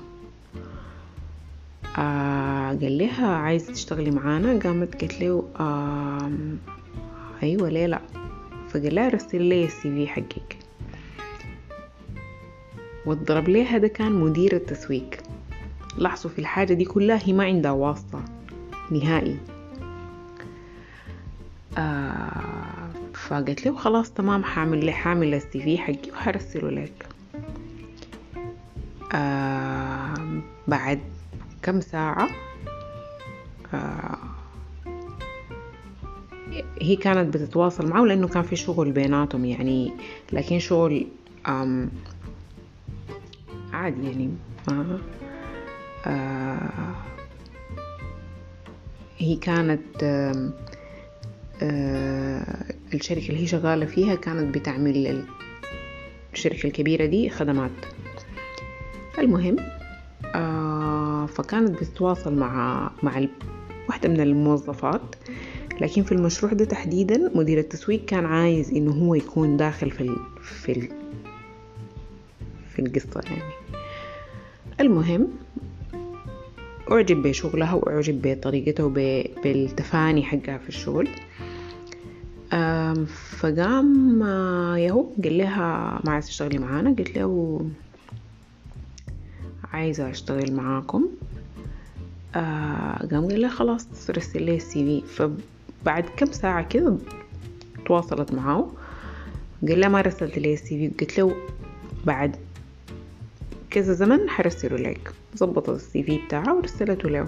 [1.97, 4.59] آه قال لها عايزة تشتغلي معانا.
[4.59, 6.31] قامت قالت له آه
[7.43, 8.01] أيوة ليه لأ؟
[8.69, 10.57] فقال لها رسل لي ال CV حقك.
[13.05, 15.09] والضرب ليها ده كان مدير التسويق.
[15.97, 18.25] لاحظوا في الحاجة دي كلها هي ما عندها واسطة
[18.91, 19.37] نهائي.
[21.77, 27.05] آه فقالت له خلاص تمام حاعمل لي حامل السي في حقي وحرسله لك.
[29.13, 30.99] آه بعد
[31.61, 32.29] كم ساعة؟
[33.73, 34.17] آه
[36.81, 39.93] هي كانت بتتواصل معه لأنه كان في شغل بيناتهم يعني
[40.33, 41.07] لكن شغل
[43.73, 44.29] عادي يعني
[46.07, 46.95] آه
[49.17, 50.49] هي كانت آه
[51.61, 55.25] آه الشركة اللي هي شغالة فيها كانت بتعمل
[56.33, 57.71] الشركة الكبيرة دي خدمات.
[59.19, 59.55] المهم
[60.37, 63.21] آه فكانت بتتواصل مع مع
[63.89, 65.01] واحدة من الموظفات.
[65.81, 70.15] لكن في المشروع ده تحديدا مدير التسويق كان عايز إنه هو يكون داخل في ال
[70.41, 70.89] في ال
[72.69, 73.53] في القصة يعني.
[74.79, 75.27] المهم
[76.91, 81.07] أعجب بشغلها وأعجب بطريقتها وبالتفاني حقها في الشغل.
[83.39, 84.21] فقام
[84.77, 87.61] يهو قال لها ما عايز تشتغلي معانا قلت له
[89.73, 91.07] عايزة أشتغل معاكم.
[93.11, 95.07] قام قال لها خلاص رسل لي ال CV.
[95.07, 96.97] فبعد كم ساعة كده
[97.85, 98.69] تواصلت معاه
[99.67, 101.05] قال لها ما رسلت لي ال CV.
[101.05, 101.35] قلت له
[102.05, 102.35] بعد
[103.69, 105.13] كذا زمن حرسله لك.
[105.37, 107.27] ظبطت ال CV بتاعها ورسلته له.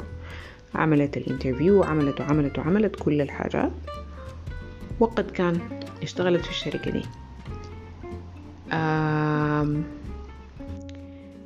[0.75, 3.71] عملت ال interview وعملت وعملت وعملت كل الحاجات.
[4.99, 5.59] وقد كان
[6.03, 7.01] اشتغلت في الشركة دي.
[8.71, 9.83] آم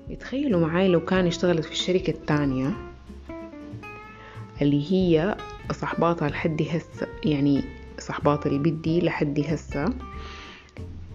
[0.09, 2.73] يتخيلوا معاي لو كان اشتغلت في الشركة التانية
[4.61, 5.37] اللي هي
[5.71, 7.63] صحباتها لحد هسه يعني
[7.99, 9.85] صحبات البيت دي لحد هسه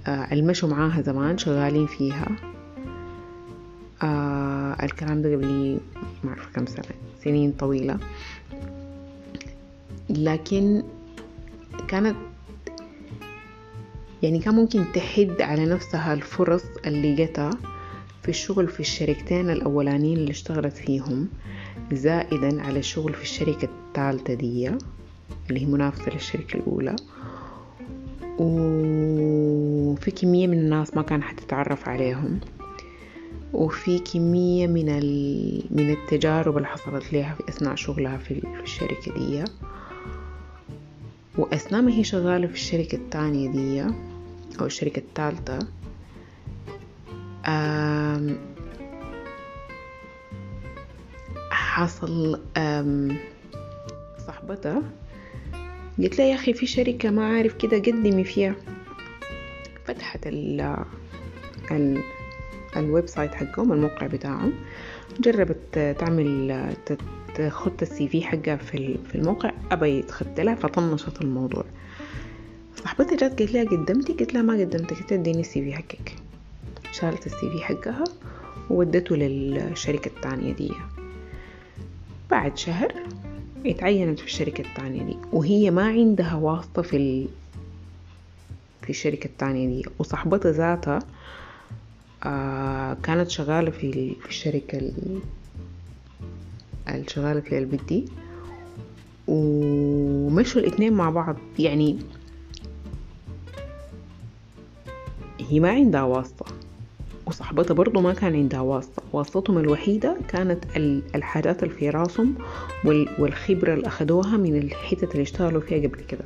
[0.06, 2.28] آه المشوا معاها زمان شغالين فيها.
[4.02, 5.80] آه الكلام ده قبل
[6.24, 6.84] ما أعرف كم سنة
[7.24, 7.98] سنين طويلة.
[10.10, 10.82] لكن
[11.88, 12.16] كانت
[14.22, 17.50] يعني كان ممكن تحد على نفسها الفرص اللي جتها.
[18.28, 21.28] في الشغل في الشركتين الأولانيين اللي اشتغلت فيهم
[21.92, 24.68] زائدا على الشغل في الشركة الثالثة دي
[25.48, 26.96] اللي هي منافسة للشركة الأولى.
[28.38, 32.40] وفي كمية من الناس ما كان حتتعرف عليهم.
[33.52, 34.86] وفي كمية من
[35.70, 39.44] من التجارب اللي حصلت لها في أثناء شغلها في الشركة دي.
[41.38, 43.82] وأثناء ما هي شغالة في الشركة التانية دي
[44.60, 45.77] أو الشركة الثالثة
[51.50, 52.40] حصل
[54.26, 54.82] صاحبتها
[55.98, 58.54] قلت لها يا أخي في شركة ما عارف كده قدمي فيها.
[59.84, 60.76] فتحت ال
[61.70, 62.02] ال
[62.76, 64.52] ال website حقهم الموقع بتاعهم.
[65.20, 66.76] جربت تعمل
[67.34, 69.52] تخت ال CV حقها في في الموقع.
[69.70, 71.64] أبى يتخت لها فطنشت الموضوع.
[72.76, 76.14] صاحبتي جات قالت لها قدمتي؟ قلت لها ما قدمت قلت اديني ال CV حقك.
[76.92, 78.04] شالت ال CV حقها
[78.70, 80.72] وودته للشركة التانية دي.
[82.30, 82.94] بعد شهر
[83.66, 87.28] اتعينت في الشركة التانية دي وهي ما عندها واسطة في ال...
[88.82, 89.88] في الشركة التانية دي.
[89.98, 90.98] وصاحبتها ذاتها
[92.24, 95.20] آه كانت شغالة في, في الشركة ال...
[96.88, 98.04] الشغالة في البيت دي
[99.28, 101.36] ومشوا الاتنين مع بعض.
[101.58, 101.98] يعني
[105.48, 106.46] هي ما عندها واسطة.
[107.28, 110.64] وصاحبتها برضو ما كان عندها واسطة واسطتهم الوحيدة كانت
[111.14, 112.34] الحاجات اللي في راسهم
[113.18, 116.24] والخبرة اللي أخدوها من الحتة اللي اشتغلوا فيها قبل كده.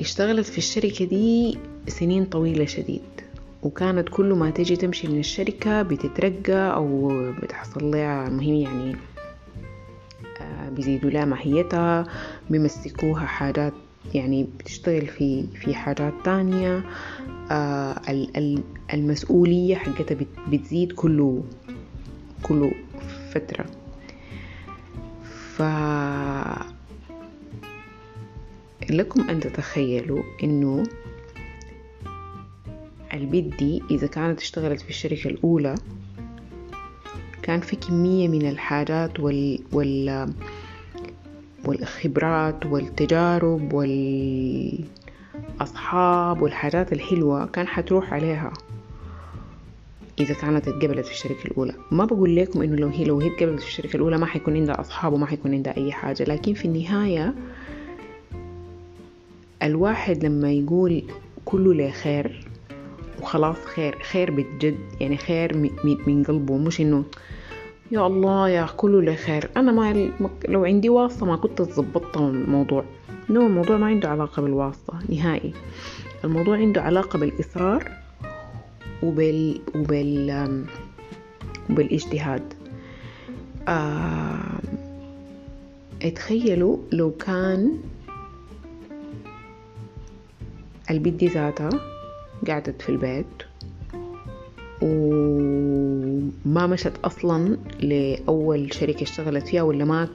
[0.00, 1.58] اشتغلت في الشركة دي
[1.88, 3.02] سنين طويلة شديد
[3.62, 7.08] وكانت كل ما تجي تمشي من الشركة بتترقى أو
[7.42, 8.96] بتحصل لها مهم يعني
[10.70, 12.06] بيزيدوا لها ماهيتها
[12.50, 13.72] بيمسكوها حاجات
[14.14, 16.84] يعني بتشتغل في في حاجات تانية
[17.50, 18.00] آه
[18.94, 20.16] المسؤولية حقتها
[20.48, 21.44] بتزيد كله
[22.42, 22.72] كله
[23.34, 23.66] فترة.
[25.56, 25.62] ف
[28.90, 30.82] لكم أن تتخيلوا إنه
[33.14, 35.74] البيت دي إذا كانت اشتغلت في الشركة الأولى
[37.42, 40.32] كان في كمية من الحاجات وال, وال
[41.66, 43.72] والخبرات والتجارب
[45.58, 48.52] والأصحاب والحاجات الحلوة كان حتروح عليها.
[50.20, 51.74] إذا كانت اتقبلت في الشركة الأولى.
[51.90, 54.80] ما بقول لكم إنه لو هي لو هي اتقبلت في الشركة الأولى ما حيكون عندها
[54.80, 56.24] أصحاب وما حيكون عندها أي حاجة.
[56.24, 57.34] لكن في النهاية
[59.62, 61.02] الواحد لما يقول
[61.44, 62.46] كله لخير
[63.22, 65.56] وخلاص خير خير بجد يعني خير
[66.06, 67.04] من قلبه مش إنه
[67.92, 69.50] يا الله يا كله لخير.
[69.56, 70.10] أنا ما
[70.48, 72.84] لو عندي واسطة ما كنت ظبطت الموضوع.
[73.30, 75.52] نو الموضوع ما عنده علاقة بالواسطة نهائي.
[76.24, 77.90] الموضوع عنده علاقة بالإصرار
[79.02, 80.64] وبال وبال
[81.70, 82.54] وبالاجتهاد.
[83.68, 84.60] آه...
[86.02, 87.78] اتخيلوا لو كان
[90.90, 91.70] البنت ذاتها
[92.48, 93.26] قعدت في البيت
[94.82, 100.08] وما مشت أصلا لأول شركة اشتغلت فيها ولا ما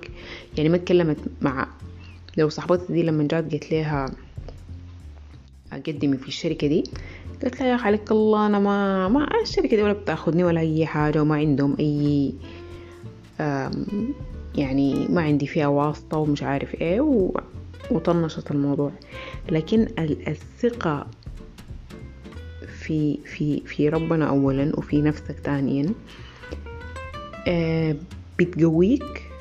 [0.58, 1.68] يعني ما تكلمت مع
[2.38, 4.12] لو صاحبتي دي لما جات قلت لها
[5.74, 6.84] أقدمي في الشركة دي.
[7.44, 11.22] قلت لها يا عليك الله أنا ما ما الشركة دي ولا بتاخدني ولا أي حاجة
[11.22, 12.34] وما عندهم أي
[14.56, 17.32] يعني ما عندي فيها واسطة ومش عارف إيه و...
[17.92, 18.92] وطنشت الموضوع.
[19.52, 19.88] لكن
[20.28, 21.08] الثقة
[22.88, 25.94] في في في ربنا اولا وفي نفسك ثانيا.
[28.40, 29.32] بتقويك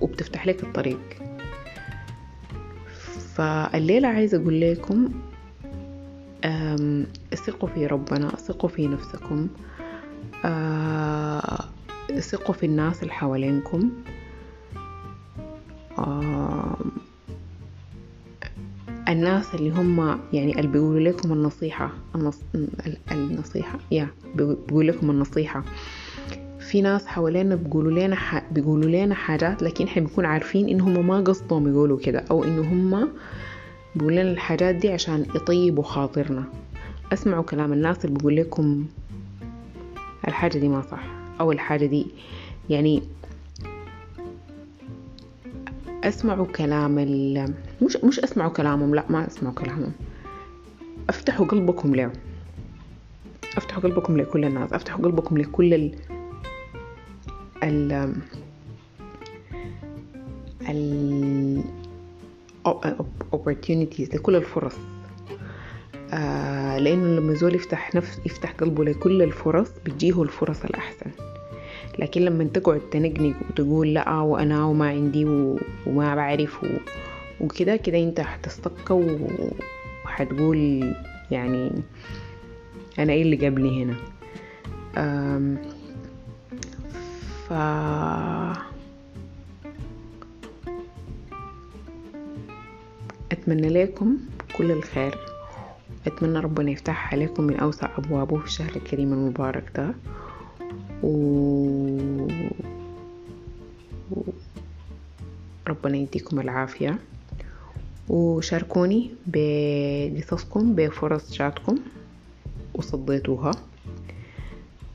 [0.00, 1.00] وبتفتح لك الطريق.
[3.34, 5.08] فالليلة عايزة أقول لكم
[7.34, 9.48] ثقوا في ربنا ثقوا في نفسكم
[12.20, 13.90] ثقوا في الناس اللي حوالينكم.
[19.08, 22.40] الناس اللي هم يعني اللي بيقولوا لكم النصيحة النص...
[23.12, 25.64] النصيحة يا بيقول لكم النصيحة.
[26.60, 28.42] في ناس حوالينا بيقولوا لنا ح...
[28.52, 32.58] بيقولوا لنا حاجات لكن إحنا بنكون عارفين إن هم ما قصدهم يقولوا كده أو إن
[32.58, 33.08] هم
[33.94, 36.44] بيقولوا لنا الحاجات دي عشان يطيبوا خاطرنا.
[37.12, 38.86] اسمعوا كلام الناس اللي بيقول لكم
[40.28, 41.04] الحاجة دي ما صح
[41.40, 42.06] أو الحاجة دي
[42.70, 43.02] يعني
[46.04, 47.54] اسمعوا كلام ال...
[47.82, 49.92] مش مش أسمعوا كلامهم لا ما أسمعوا كلامهم.
[51.08, 52.12] أفتحوا قلبكم له
[53.56, 55.94] أفتحوا قلبكم لكل الناس أفتحوا قلبكم لكل ال
[57.62, 58.12] ال
[60.68, 61.62] ال
[63.34, 64.74] opportunities لكل الفرص.
[66.12, 71.10] آه لأنه لما زول يفتح نفس يفتح قلبه لكل الفرص بتجيه الفرص الأحسن.
[71.98, 75.24] لكن لما تقعد تنقنق وتقول لا وأنا وما عندي
[75.86, 76.64] وما بعرف
[77.40, 78.96] وكده كده انت هتستقى
[80.04, 80.94] وهتقول
[81.30, 81.70] يعني
[82.98, 83.94] أنا إيه اللي قبلي هنا.
[87.48, 87.52] ف
[93.32, 94.16] أتمنى لكم
[94.56, 95.14] كل الخير.
[96.06, 99.94] أتمنى ربنا يفتح عليكم من أوسع أبوابه في الشهر الكريم المبارك ده.
[101.02, 102.28] و...
[105.68, 106.98] ربنا يديكم العافية.
[108.08, 111.78] وشاركوني بقصصكم بفرص جاتكم
[112.74, 113.50] وصديتوها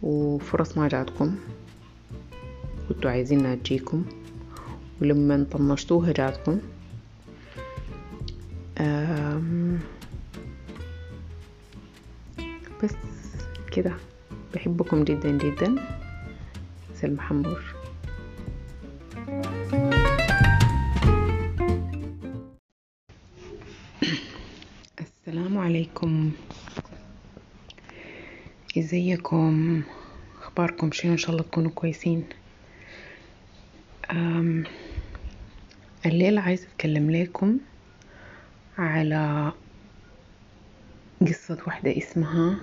[0.01, 1.35] وفرص ما جاتكم.
[2.89, 4.05] كنتوا عايزينها تجيكم
[5.01, 6.59] ولما طنشتوها جاتكم.
[12.83, 12.95] بس
[13.71, 13.93] كده.
[14.53, 15.75] بحبكم جدا جدا.
[16.95, 17.63] سلمى حمور.
[25.33, 26.31] السلام عليكم.
[28.77, 29.81] ازيكم؟
[30.41, 32.25] اخباركم؟ شنو ان شاء الله تكونوا كويسين؟
[36.05, 37.57] الليلة عايزة اتكلم لكم
[38.77, 39.51] على
[41.21, 42.59] قصة واحدة اسمها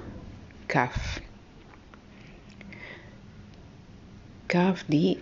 [0.69, 1.19] كاف
[4.49, 5.19] كاف دي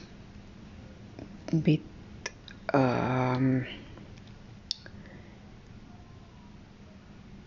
[1.53, 1.81] بت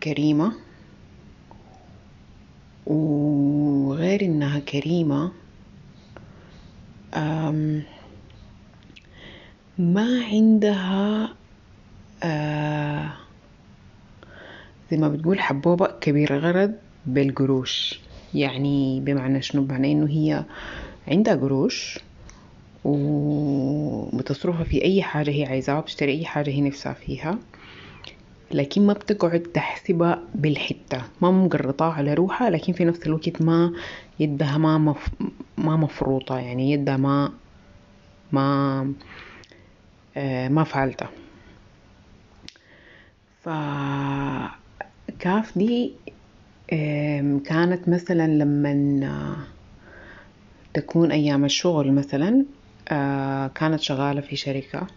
[0.04, 0.52] كريمة.
[2.88, 5.32] وغير إنها كريمة
[9.78, 11.30] ما عندها
[14.91, 16.74] زي ما بتقول حبوبة كبيرة غرض
[17.06, 17.99] بالقروش.
[18.34, 20.43] يعني بمعنى شنو؟ بمعنى إنه هي
[21.08, 21.99] عندها قروش
[22.86, 27.38] وبتصرفها في أي حاجة هي عايزاها وبتشتري أي حاجة هي نفسها فيها.
[28.56, 31.04] لكن ما بتقعد تحسبها بالحتة.
[31.22, 33.74] ما مقرطاها على روحها لكن في نفس الوقت ما
[34.20, 35.10] يدها ما مف...
[35.58, 37.32] ما مفروطة يعني يدها ما
[38.32, 38.93] ما
[40.18, 41.08] آه ما فالتة
[43.41, 45.93] فكاف دي
[47.45, 49.36] كانت مثلا لما
[50.74, 52.45] تكون أيام الشغل مثلا
[52.89, 54.88] آه، كانت شغالة في شركة.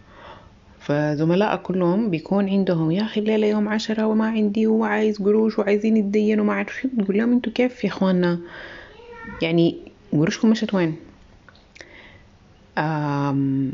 [0.85, 6.43] فزملائها كلهم بيكون عندهم يا أخي الليلة يوم عشرة وما عندي وعايز قروش وعايزين يتدينوا
[6.43, 8.39] وما عارف شو تقول لهم أنتوا كيف يا اخوانا
[9.41, 9.77] يعني
[10.11, 10.95] قروشكم مشت وين؟
[12.77, 13.73] آم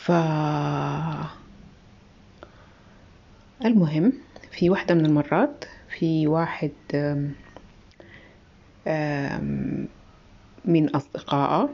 [0.00, 0.12] ف
[3.64, 4.12] المهم
[4.52, 5.64] في واحدة من المرات
[5.98, 6.72] في واحد
[8.86, 9.88] آم
[10.64, 11.68] من أصدقائه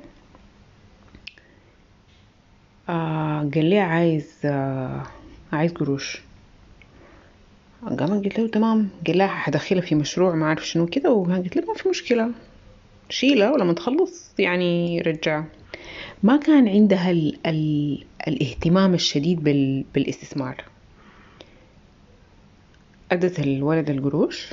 [2.91, 5.03] آه قال لي عايز آه
[5.53, 6.23] عايز قروش.
[7.83, 8.89] قامت قلت له تمام.
[9.07, 11.11] قال لها حدخلها في مشروع ما أعرف شنو كده.
[11.13, 12.31] وقلت له ما في مشكلة.
[13.09, 15.45] شيلها ولما تخلص يعني رجع.
[16.23, 20.65] ما كان عندها ال ال الاهتمام الشديد بال بالاستثمار.
[23.13, 24.49] أدت الولد القروش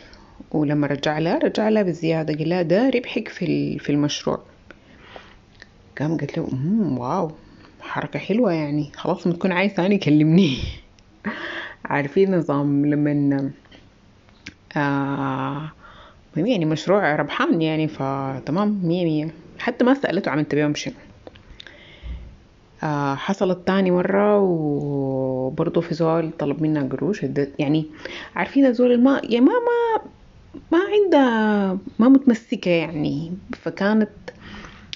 [0.51, 4.39] ولما رجع لها رجع لها بالزيادة قال لها ده ربحك في في المشروع.
[5.99, 6.49] قام قلت له
[6.99, 7.31] واو.
[7.87, 8.91] حركة حلوة يعني.
[8.95, 10.57] خلاص لما تكون عايز ثاني كلمني.
[11.85, 13.51] عارفين نظام لما
[14.77, 15.71] آه
[16.35, 19.31] يعني مشروع ربحان يعني فتمام مية مية.
[19.59, 20.93] حتى ما سألته عملت بيهم شنو
[22.83, 27.25] آه حصلت تاني مرة وبرضه في زول طلب منها قروش.
[27.59, 27.85] يعني
[28.35, 30.01] عارفين الزول ما يعني ما ما
[30.71, 33.33] ما عندها ما متمسكة يعني.
[33.53, 34.09] فكانت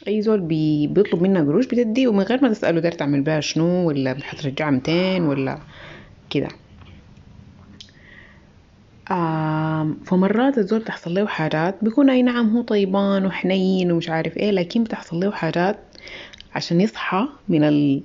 [0.08, 3.88] أي زول بي بيطلب منها قروش بتدي ومن غير ما تسأله داير تعمل بها شنو
[3.88, 5.60] ولا حترجعها متين ولا
[6.30, 6.48] كده.
[10.06, 14.84] فمرات الزول تحصل له حاجات بيكون أي نعم هو طيبان وحنين ومش عارف إيه لكن
[14.84, 15.80] بتحصل له حاجات
[16.56, 18.02] عشان يصحى من ال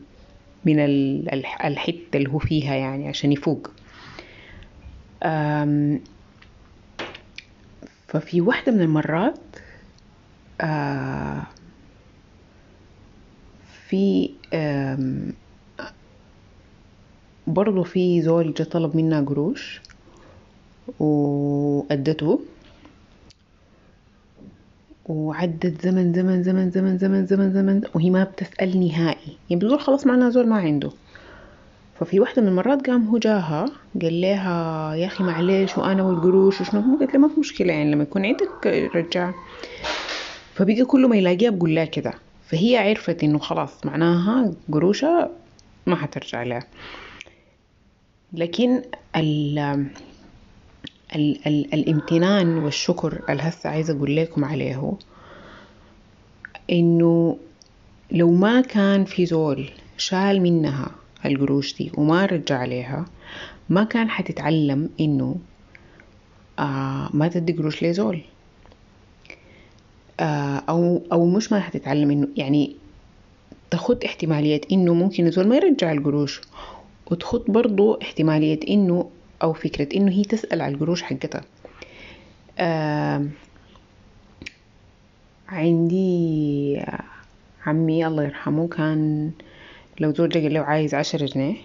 [0.64, 1.28] من ال
[1.64, 3.70] الحتة اللي هو فيها يعني عشان يفوق.
[8.09, 9.38] ففي واحدة من المرات
[10.61, 11.42] آه
[13.89, 14.30] في
[17.47, 19.80] برضو في زول جا طلب منها قروش
[21.01, 22.41] وأدته.
[25.09, 29.37] وعدت زمن زمن زمن زمن زمن زمن زمن وهي ما بتسأل نهائي.
[29.51, 30.91] يعني بتقول خلاص معناها زول ما عنده.
[32.01, 33.64] ففي واحدة من المرات قام هو جاها
[34.03, 38.03] قال لها يا أخي معلش وأنا والقروش وشنو؟ قلت له ما في مشكلة يعني لما
[38.03, 39.32] يكون عندك رجع.
[40.55, 42.14] فبقى كل ما يلاقيها بقول لها كده
[42.47, 45.30] فهي عرفت إنه خلاص معناها قروشها
[45.86, 46.66] ما حترجع لها.
[48.32, 48.82] لكن
[49.16, 49.59] ال
[51.16, 54.92] ال ال الامتنان والشكر اللي هسه عايزة أقول لكم عليه
[56.70, 57.38] إنه
[58.11, 60.90] لو ما كان في زول شال منها
[61.24, 63.05] القروش دي وما رجع عليها
[63.68, 65.36] ما كان حتتعلم إنه
[66.59, 68.20] آه ما تدي قروش لزول.
[70.21, 72.77] آه أو أو مش ما حتتعلم إنه يعني
[73.71, 76.41] تخد احتمالية إنه ممكن الزول ما يرجع القروش
[77.11, 79.11] وتخد برضو احتمالية إنه
[79.43, 81.43] أو فكرة إنه هي تسأل على القروش حقتها.
[82.59, 83.27] آه
[85.49, 86.83] عندي
[87.67, 89.31] عمي الله يرحمه كان
[90.01, 91.57] لو زول جا قال له عايز عشرة جنيه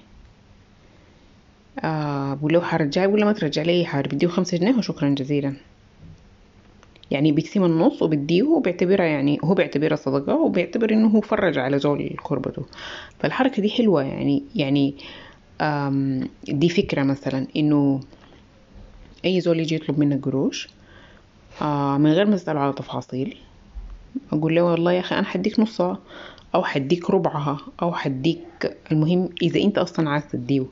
[1.84, 5.54] آه بقول له حرجع ولا ما ترجع لي حار بديه خمسة جنيه وشكرا جزيلا.
[7.12, 12.16] يعني بيقسم النص وبديه وبيعتبرها يعني هو بيعتبرها صدقة وبيعتبر إنه هو فرج على زول
[12.24, 12.66] كربته
[13.20, 14.96] فالحركة دي حلوة يعني يعني
[16.48, 18.00] دي فكرة مثلا إنه
[19.26, 20.70] أي زول يجي يطلب منك قروش
[21.62, 23.38] آه من غير ما تسأله على تفاصيل
[24.34, 26.00] أقول له والله يا أخي أنا حديك نصها
[26.56, 30.66] أو حديك ربعها أو حديك المهم إذا أنت أصلا عايز تديه.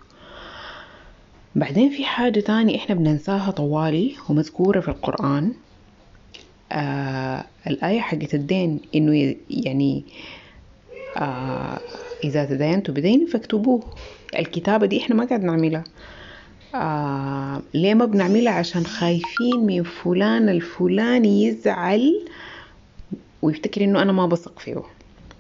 [1.55, 5.53] بعدين في حاجة تاني إحنا بننساها طوالي ومذكورة في القرآن.
[6.71, 10.03] آه الآية حقت الدين إنه يعني
[11.17, 11.81] آه
[12.23, 13.83] إذا تداينتوا بدين فاكتبوه.
[14.39, 15.83] الكتابة دي إحنا ما قاعد نعملها.
[16.75, 22.25] آه ليه ما بنعملها؟ عشان خايفين من فلان الفلاني يزعل
[23.41, 24.83] ويفتكر إنه أنا ما بثق فيه.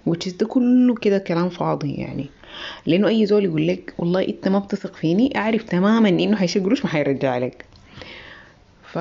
[0.09, 2.25] Which ده كله كده كلام فاضي يعني.
[2.85, 6.85] لأنه أي زول يقول لك والله أنت ما بتثق فيني أعرف تماما إنه هيشيل قروش
[6.85, 7.65] ما هيرجع لك.
[8.83, 8.97] ف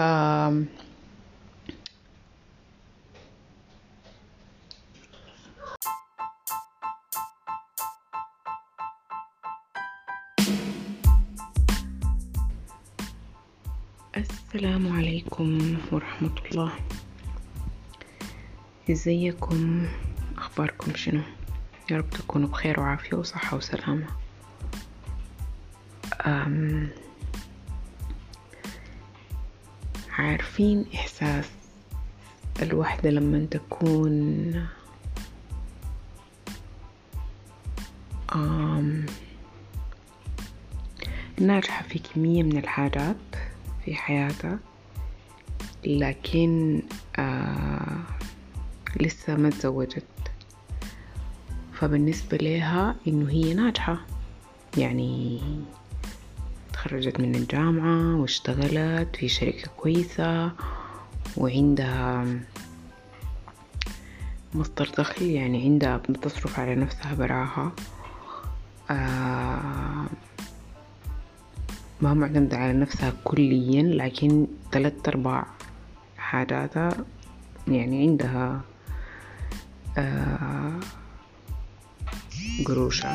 [16.59, 16.72] الله.
[18.90, 19.86] ازيكم؟
[20.38, 21.20] اخباركم شنو؟
[21.90, 24.06] يا رب تكونوا بخير وعافية وصحة وسلامة.
[26.26, 26.88] أم
[30.11, 31.50] عارفين إحساس
[32.62, 34.66] الوحدة لما تكون
[38.34, 39.06] أم
[41.40, 43.16] ناجحة في كمية من الحاجات
[43.84, 44.59] في حياتها
[45.87, 46.83] لكن
[47.18, 47.99] آه
[49.01, 50.05] لسه ما تزوجت.
[51.72, 53.99] فبالنسبة لها إنه هي ناجحة.
[54.76, 55.41] يعني
[56.72, 60.53] تخرجت من الجامعة واشتغلت في شركة كويسة
[61.37, 62.26] وعندها
[64.55, 67.72] مصدر دخل يعني عندها بتصرف على نفسها براها.
[68.91, 70.07] آه
[72.01, 75.57] ما معتمدة على نفسها كليا لكن ثلاث أرباع
[76.29, 76.91] حاجاتها
[77.68, 78.61] يعني عندها
[79.99, 80.81] آه
[82.66, 83.11] قروشة.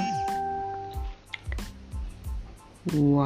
[2.93, 3.23] و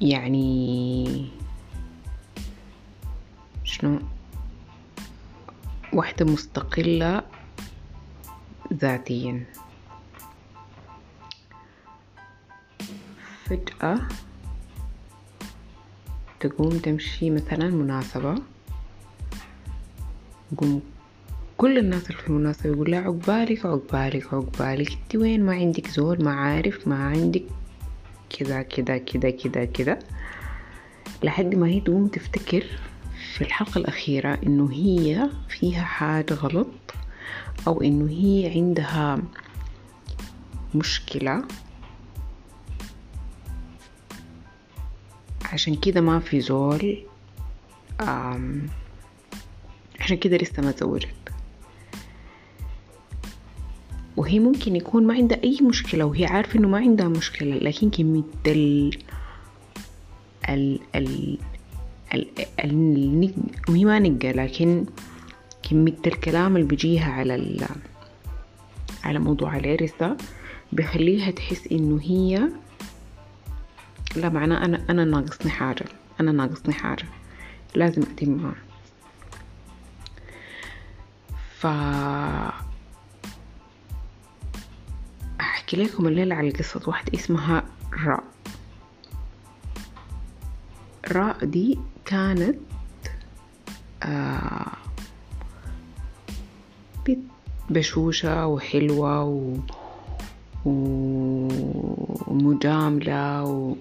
[0.00, 1.30] يعني
[3.64, 3.98] شنو؟
[5.92, 7.22] واحدة مستقلة
[8.72, 9.44] ذاتيا.
[13.44, 14.27] فجأة
[16.40, 18.34] تقوم تمشي مثلا مناسبة.
[20.52, 20.80] يقوم
[21.56, 24.92] كل الناس اللي في المناسبة يقول لها عقبالك عقبالك عقبالك.
[24.92, 27.42] انت وين؟ ما عندك زول ما عارف ما عندك
[28.30, 29.98] كذا كذا كذا كذا كذا.
[31.22, 32.64] لحد ما هي تقوم تفتكر
[33.34, 36.94] في الحلقة الأخيرة إنه هي فيها حاجة غلط
[37.66, 39.18] أو إنه هي عندها
[40.74, 41.44] مشكلة.
[45.52, 46.98] عشان كده ما في زول
[50.00, 51.08] عشان كده لسه ما تزوجت.
[54.16, 58.22] وهي ممكن يكون ما عندها أي مشكلة وهي عارفة إنه ما عندها مشكلة لكن كمية
[58.46, 58.98] ال
[60.48, 61.38] ال ال
[62.14, 62.26] ال
[62.64, 63.32] ال
[63.68, 64.86] وهي ما نقة لكن
[65.70, 67.66] كمية الكلام اللي بيجيها على ال
[69.04, 70.16] على موضوع العرس ده
[70.72, 72.48] بيخليها تحس إنه هي
[74.16, 75.84] لا معناه أنا أنا ناقصني حاجة.
[76.20, 77.04] أنا ناقصني حاجة.
[77.74, 78.54] لازم أتمها
[81.58, 81.66] ف
[85.40, 87.64] أحكي لكم الليلة على قصة واحدة اسمها
[88.06, 88.24] راء
[91.12, 92.58] راء دي كانت
[94.02, 94.72] آه
[97.70, 99.56] بشوشة وحلوة و...
[102.26, 103.74] ومجاملة و...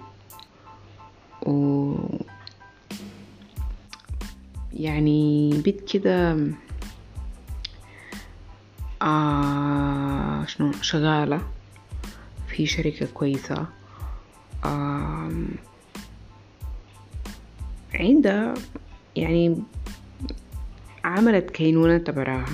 [1.45, 1.95] و...
[4.73, 6.37] يعني بنت كده
[9.01, 11.41] آه شنو؟ شغالة
[12.47, 13.65] في شركة كويسة.
[14.65, 15.31] آه
[17.93, 18.53] عندها
[19.15, 19.63] يعني
[21.03, 22.45] عملت كينونة براها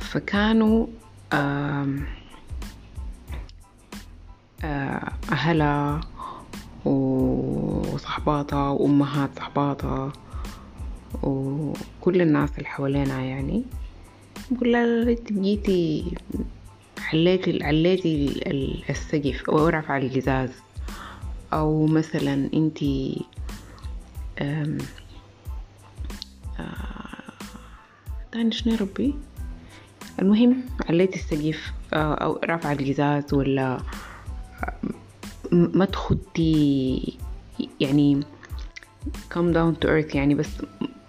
[0.00, 0.86] فكانوا
[1.32, 1.86] آه
[5.32, 6.00] أهلها
[6.84, 10.12] وصحباتها وأمهات صحباتها
[11.22, 13.64] وكل الناس اللي حوالينا يعني.
[14.50, 16.14] بقول لها أنت بقيتي
[17.12, 18.42] عليتي عليتي
[18.90, 20.50] السقف أو رفع القزاز.
[21.52, 22.78] أو مثلا أنت
[28.32, 29.14] تاني شنو ربي؟
[30.22, 33.80] المهم عليتي السقف أو رفع القزاز ولا
[35.52, 37.18] ما تخدي
[37.80, 38.20] يعني
[39.34, 40.48] come down to earth يعني بس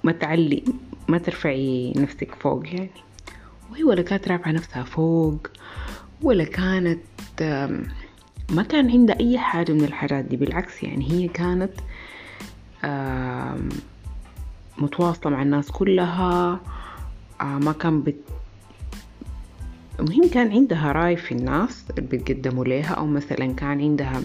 [0.04, 0.64] ما تعلي
[1.08, 2.90] ما ترفعي نفسك فوق يعني.
[3.72, 5.48] وهي ولا كانت رافعة نفسها فوق
[6.22, 7.00] ولا كانت
[8.52, 10.36] ما كان عندها أي حاجة من الحاجات دي.
[10.36, 11.74] بالعكس يعني هي كانت
[14.78, 16.60] متواصلة مع الناس كلها
[17.42, 18.22] ما كان بت
[20.00, 24.22] المهم كان عندها رأي في الناس اللي بتقدموا ليها أو مثلا كان عندها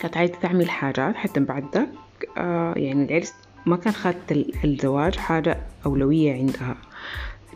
[0.00, 1.88] كانت عايزة تعمل حاجات حتى بعد ذاك
[2.76, 3.34] يعني العرس
[3.66, 4.32] ما كان خدت
[4.64, 6.76] الزواج حاجة أولوية عندها.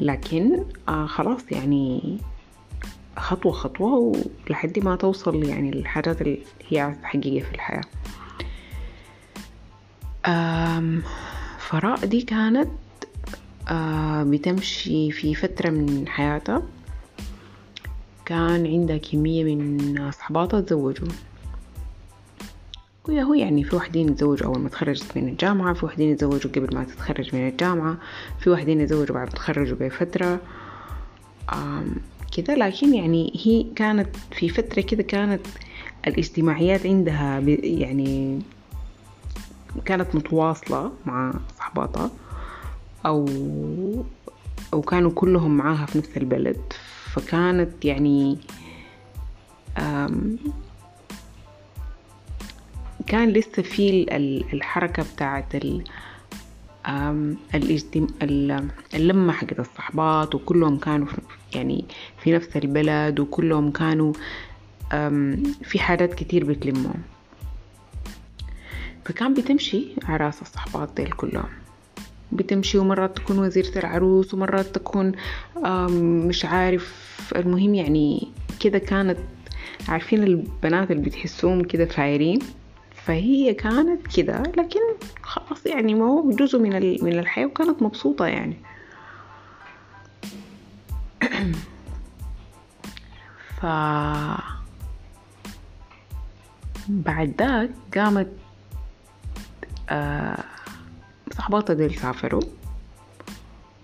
[0.00, 2.18] لكن آه خلاص يعني
[3.16, 4.12] خطوة خطوة
[4.48, 6.38] ولحد ما توصل يعني للحاجات اللي
[6.68, 7.82] هي عايزة تحققها في الحياة.
[11.58, 12.68] فراء دي كانت
[14.22, 16.62] بتمشي في فترة من حياتها.
[18.26, 21.08] كان عندها كمية من صحباتها تزوجوا
[23.10, 26.84] هو يعني في واحدين يتزوجوا أول ما تخرجت من الجامعة في واحدين يتزوجوا قبل ما
[26.84, 27.96] تتخرج من الجامعة
[28.40, 30.40] في واحدين يتزوجوا بعد ما تخرجوا بفترة
[32.36, 35.46] كده لكن يعني هي كانت في فترة كده كانت
[36.06, 38.40] الاجتماعيات عندها يعني
[39.84, 42.10] كانت متواصلة مع صحباتها.
[43.06, 43.26] أو
[44.72, 46.72] أو كانوا كلهم معاها في نفس البلد.
[47.12, 48.38] فكانت يعني
[53.06, 54.06] كان لسه في
[54.52, 55.54] الحركة بتاعت
[58.94, 61.06] اللمة حقت الصحبات وكلهم كانوا
[61.54, 61.84] يعني
[62.22, 64.12] في نفس البلد وكلهم كانوا
[65.62, 67.02] في حاجات كتير بتلمهم.
[69.04, 71.48] فكان بتمشي عراس الصحبات ديل كلهم.
[72.32, 75.12] بتمشي ومرات تكون وزيرة العروس ومرات تكون
[76.28, 77.06] مش عارف.
[77.36, 79.18] المهم يعني كده كانت
[79.88, 82.38] عارفين البنات اللي بتحسوهم كده فايرين؟
[83.06, 84.80] فهي كانت كده لكن
[85.22, 88.56] خلاص يعني ما هو جزء من من الحياة وكانت مبسوطة يعني.
[93.60, 93.66] ف
[96.88, 98.28] بعد ذاك قامت
[99.90, 100.44] آه
[101.38, 102.42] صحباتها ديل سافروا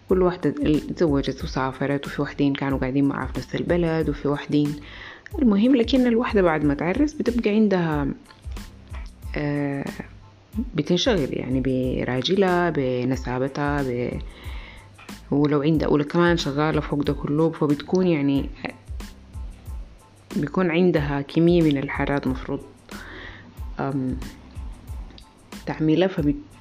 [0.09, 0.51] كل واحدة
[0.97, 4.77] تزوجت وسافرت وفي وحدين كانوا قاعدين معها في نفس البلد وفي وحدين.
[5.39, 8.09] المهم لكن الوحدة بعد ما تعرس بتبقى عندها
[9.37, 9.85] آه
[10.75, 14.21] بتنشغل يعني براجلها بنسابتها ب...
[15.31, 17.51] ولو عندها ولو كمان شغالة فوق ده كله.
[17.51, 18.51] فبتكون يعني
[20.37, 22.61] بيكون عندها كمية من الحاجات مفروض
[25.67, 26.11] تعملها.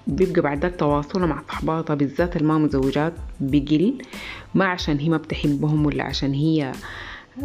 [0.08, 3.97] فبيبقى بعد ذاك تواصلها مع صحباتها بالذات الما متزوجات بقل
[4.56, 6.72] ما عشان هي ما بتحبهم ولا عشان هي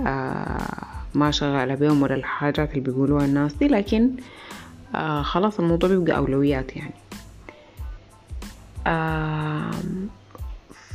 [0.07, 3.69] آه ما شغالة بيهم ولا الحاجات اللي بيقولوها الناس دي.
[3.69, 4.11] لكن
[4.95, 6.95] آه خلاص الموضوع بيبقى أولويات يعني.
[8.87, 9.71] آه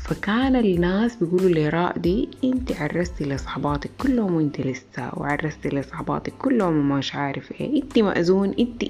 [0.04, 7.16] فكان الناس بيقولوا لراء دي أنت عرستي لصحباتك كلهم وأنت لسه وعرستي لصحباتك كلهم ومش
[7.16, 7.84] عارف إيه.
[7.84, 8.84] أنت مأذون أنت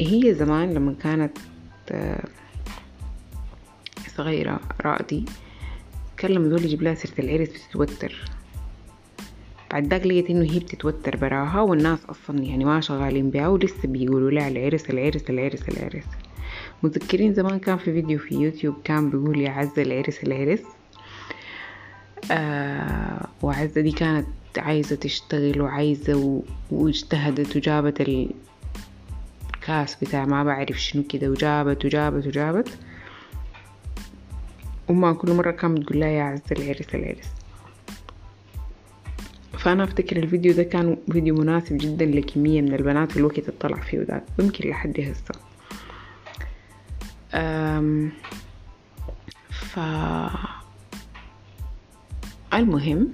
[0.00, 1.38] هي زمان لما كانت
[4.16, 5.24] صغيرة رائدي
[6.16, 8.30] كان لما دول يجيب لها سيرة العرس بتتوتر.
[9.72, 14.30] بعد ذاك لقيت إنه هي بتتوتر براها والناس أصلا يعني ما شغالين بها ولسه بيقولوا
[14.30, 16.04] لها العرس العرس العرس العرس
[16.82, 20.62] متذكرين زمان كان في فيديو في يوتيوب كان بيقول يا عزة العرس العرس
[22.30, 24.26] آه وعزة دي كانت
[24.58, 26.42] عايزة تشتغل وعايزة و...
[26.70, 28.00] واجتهدت وجابت
[29.54, 32.78] الكاس بتاع ما بعرف شنو كده وجابت وجابت وجابت.
[34.90, 37.28] أمها كل مرة كانت بتقول لها يا عزة العرس العرس.
[39.58, 43.80] فأنا أفتكر الفيديو ده كان فيديو مناسب جدا لكمية من البنات في الوقت اللي طلع
[43.80, 44.22] فيه ده.
[44.38, 45.34] يمكن لحد هسه.
[49.50, 49.78] ف
[52.54, 53.08] المهم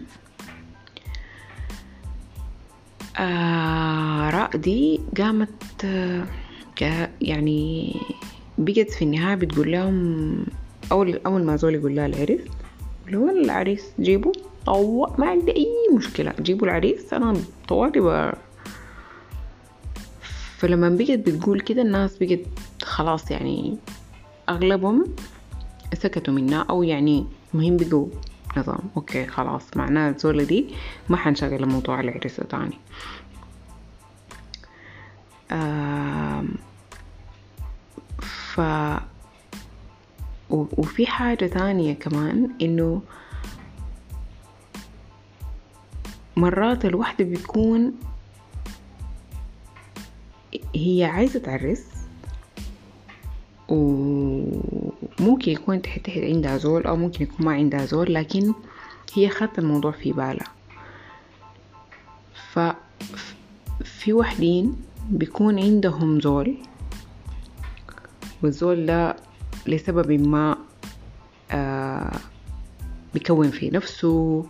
[3.20, 6.26] آه رائدي قامت آه
[7.20, 7.94] يعني
[8.58, 10.46] بقت في النهاية بتقول لهم
[10.92, 12.38] أول أول ما زول يقول لها اللي
[13.14, 14.32] هو العريس جيبوا
[14.68, 15.66] أو ما عندي أي
[15.96, 17.36] مشكلة جيبوا العريس أنا
[17.68, 18.32] طوالي.
[20.58, 22.40] فلما بقت بتقول كده الناس بقت
[22.82, 23.78] خلاص يعني
[24.48, 25.04] أغلبهم
[25.94, 28.06] سكتوا منها أو يعني مهم بقوا
[28.56, 28.90] نظام.
[28.96, 29.76] أوكي خلاص.
[29.76, 30.74] معناه الزولة دي
[31.08, 32.78] ما حنشغل موضوع العرس تاني.
[38.20, 38.60] ف
[40.50, 43.02] وفي حاجة تانية كمان إنه
[46.36, 47.92] مرات الوحدة بتكون
[50.74, 51.86] هي عايزة تعرس
[53.70, 58.54] وممكن يكون تحت عندها زول أو ممكن يكون ما عندها زول لكن
[59.14, 60.46] هي خدت الموضوع في بالها
[62.52, 64.76] ففي وحدين
[65.10, 66.56] بيكون عندهم زول
[68.42, 69.16] والزول ده
[69.66, 70.56] لسبب ما
[71.50, 72.16] آه
[73.14, 74.44] بيكون في نفسه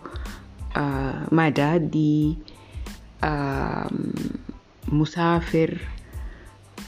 [0.77, 2.37] آه ما جادي
[3.23, 3.91] آه
[4.87, 5.77] مسافر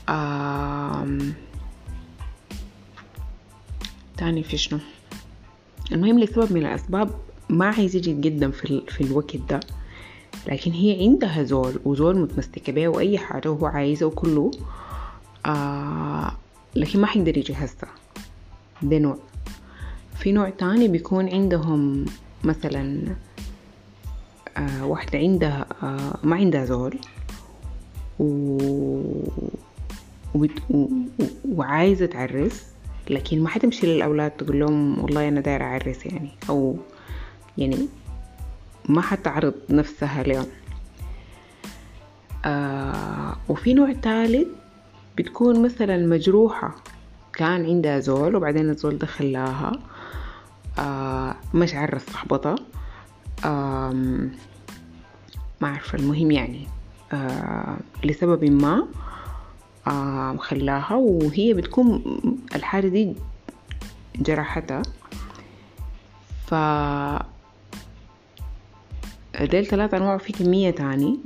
[0.10, 1.08] آه
[4.18, 4.80] تاني في شنو؟
[5.92, 7.10] المهم لسبب من الأسباب
[7.50, 9.60] ما عايز يجي يتقدم في, في الوقت ده
[10.48, 14.52] لكن هي عندها زول وزول متمسكة بيه وأي حاجة وهو عايزه وكله
[15.46, 16.32] آه
[16.76, 17.88] لكن ما حيقدر يجي هسه.
[18.82, 19.18] ده نوع.
[20.20, 22.06] في نوع تاني بيكون عندهم
[22.44, 23.16] مثلا
[24.58, 26.98] آه واحدة عندها آه ما عندها زول
[28.20, 28.58] و...
[30.36, 30.60] وبت...
[30.70, 30.88] و...
[31.46, 32.73] وعايزة تعرس.
[33.10, 36.30] لكن ما حتمشي للأولاد تقول لهم والله أنا دايرة أعرس يعني.
[36.50, 36.78] أو
[37.58, 37.88] يعني
[38.90, 40.46] ما حتعرض نفسها لهم.
[42.46, 44.48] آه وفي نوع ثالث
[45.18, 46.76] بتكون مثلا مجروحة.
[47.34, 49.72] كان عندها زول وبعدين الزول ده خلاها
[50.80, 52.56] آه مش عرس صاحبتها
[53.46, 53.94] آه
[55.62, 56.68] ما عارفة المهم يعني
[57.14, 58.88] آه لسبب ما
[59.88, 62.04] آه خلاها وهي بتكون
[62.56, 63.14] الحاجة دي
[64.16, 64.82] جرحتها
[66.48, 66.54] ف
[69.42, 71.20] ديل ثلاثة أنواع في كمية تاني.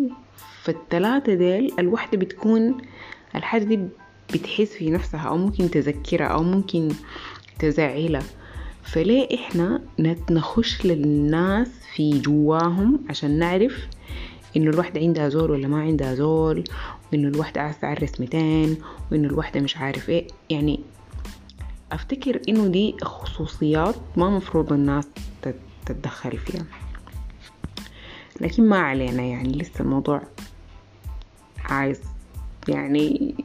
[0.64, 2.78] فالتلاتة ديل الوحدة بتكون
[3.36, 3.80] الحاجة دي
[4.34, 6.89] بتحس في نفسها أو ممكن تذكرها أو ممكن
[7.60, 8.24] تزعلها.
[8.84, 9.82] فليه إحنا
[10.32, 13.88] نخش للناس في جواهم عشان نعرف
[14.58, 16.64] إنه الوحدة عندها زول ولا ما عندها زول
[17.14, 18.78] وإنه الوحدة عايزة تعرس ميتين
[19.12, 20.28] وإنه الوحدة مش عارف إيه.
[20.49, 20.80] يعني
[21.91, 25.08] أفتكر إنه دي خصوصيات ما مفروض الناس
[25.86, 26.66] تتدخل فيها.
[28.41, 30.22] لكن ما علينا يعني لسه الموضوع
[31.66, 32.01] عايز
[32.68, 33.36] يعني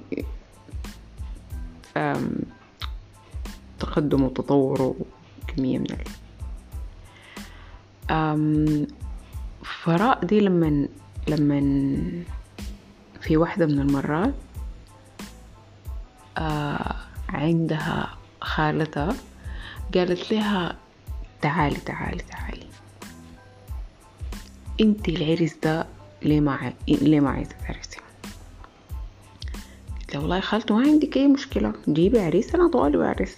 [3.79, 4.95] تقدم وتطور
[5.49, 5.87] وكمية من
[8.11, 8.87] ال.
[9.65, 10.89] فراء دي لما
[11.29, 11.61] لما
[13.23, 14.35] في واحدة من المرات
[16.39, 16.95] آه
[17.29, 19.17] عندها خالتها
[19.95, 20.77] قالت لها
[21.43, 22.67] تعالي تعالي تعالي
[24.81, 25.87] أنت العرس ده
[26.23, 26.73] ليه ما.
[26.89, 27.99] ليه ما عايزة تعرسي
[30.01, 33.37] قلت والله خالته ما عندك أي مشكلة جيبي عريس أنا طوالي بعرس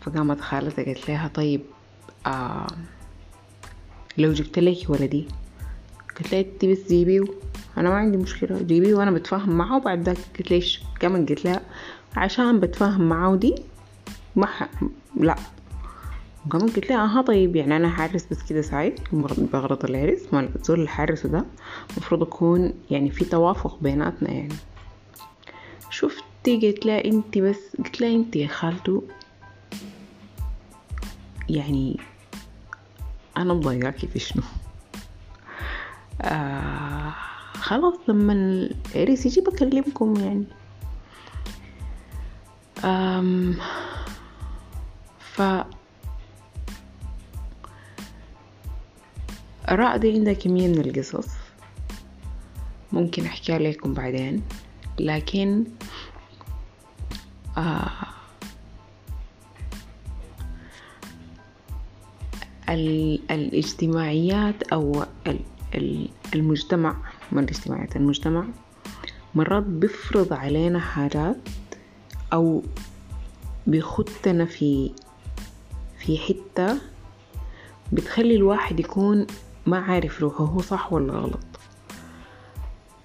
[0.00, 1.60] فقامت خالتها قالت لها طيب
[2.26, 2.66] آه
[4.18, 5.28] لو جبت لك ولدي
[6.18, 7.24] قلت لها أنت بس جيبيه
[7.78, 8.62] أنا ما عندي مشكلة.
[8.62, 11.60] جيبيه وأنا بتفاهم معه وبعد ذاك قلت ليش؟ كمان قلت لها
[12.16, 13.54] عشان بتفاهم معه دي
[14.36, 14.68] ما ح...
[15.16, 15.36] لا.
[16.46, 19.00] وكمان قلت لها آها طيب يعني أنا حارس بس كده سعيد.
[19.12, 21.44] بغرض العرس ما الزول الحارس ده.
[21.90, 24.54] المفروض يكون يعني في توافق بيناتنا يعني.
[25.90, 29.02] شفتي؟ قلت لها أنت بس قلت لها أنت يا خالته
[31.48, 32.00] يعني
[33.36, 34.42] أنا مضايقاكي في شنو؟
[36.22, 37.14] آه.
[37.54, 40.44] خلاص لما العريس يجي بكلمكم يعني.
[42.84, 43.56] أم
[45.20, 45.42] ف
[49.68, 51.28] راء دي عندها كمية من القصص.
[52.92, 54.42] ممكن احكيها لكم بعدين.
[54.98, 55.64] لكن
[57.58, 57.90] آه
[63.30, 65.04] الاجتماعيات أو
[66.34, 66.96] المجتمع
[67.32, 68.44] ما الاجتماعيات المجتمع
[69.34, 71.36] مرات بيفرض علينا حاجات
[72.32, 72.62] أو
[73.66, 74.90] بيخدنا في
[75.98, 76.78] في حتة
[77.92, 79.26] بتخلي الواحد يكون
[79.66, 81.40] ما عارف روحه هو صح ولا غلط.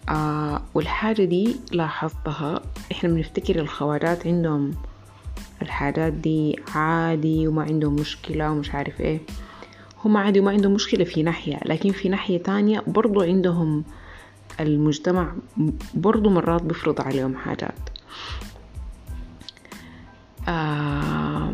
[0.09, 2.61] آه والحاجة دي لاحظتها
[2.91, 4.71] إحنا بنفتكر الخواجات عندهم
[5.61, 9.19] الحاجات دي عادي وما عندهم مشكلة ومش عارف إيه.
[10.05, 13.83] هم عادي وما عندهم مشكلة في ناحية لكن في ناحية تانية برضو عندهم
[14.59, 15.33] المجتمع
[15.93, 17.89] برضو مرات بيفرض عليهم حاجات.
[20.47, 21.53] آه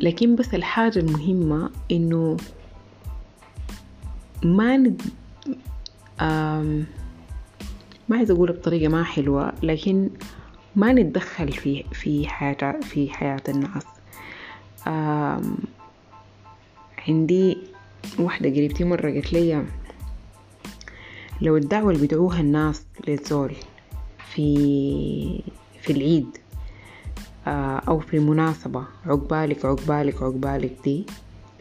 [0.00, 2.36] لكن بس الحاجة المهمة إنه
[4.44, 5.02] ما ند...
[6.20, 6.86] آم...
[8.08, 10.10] ما عايزة أقول بطريقة ما حلوة لكن
[10.76, 13.84] ما نتدخل في في حاجة في حياة الناس.
[14.86, 15.56] آم...
[17.08, 17.58] عندي
[18.18, 19.64] واحدة قريبتي مرة قالت لي
[21.42, 23.54] لو الدعوة اللي بيدعوها الناس للزول
[24.34, 25.42] في
[25.80, 26.38] في العيد
[27.88, 31.06] أو في مناسبة عقبالك عقبالك عقبالك دي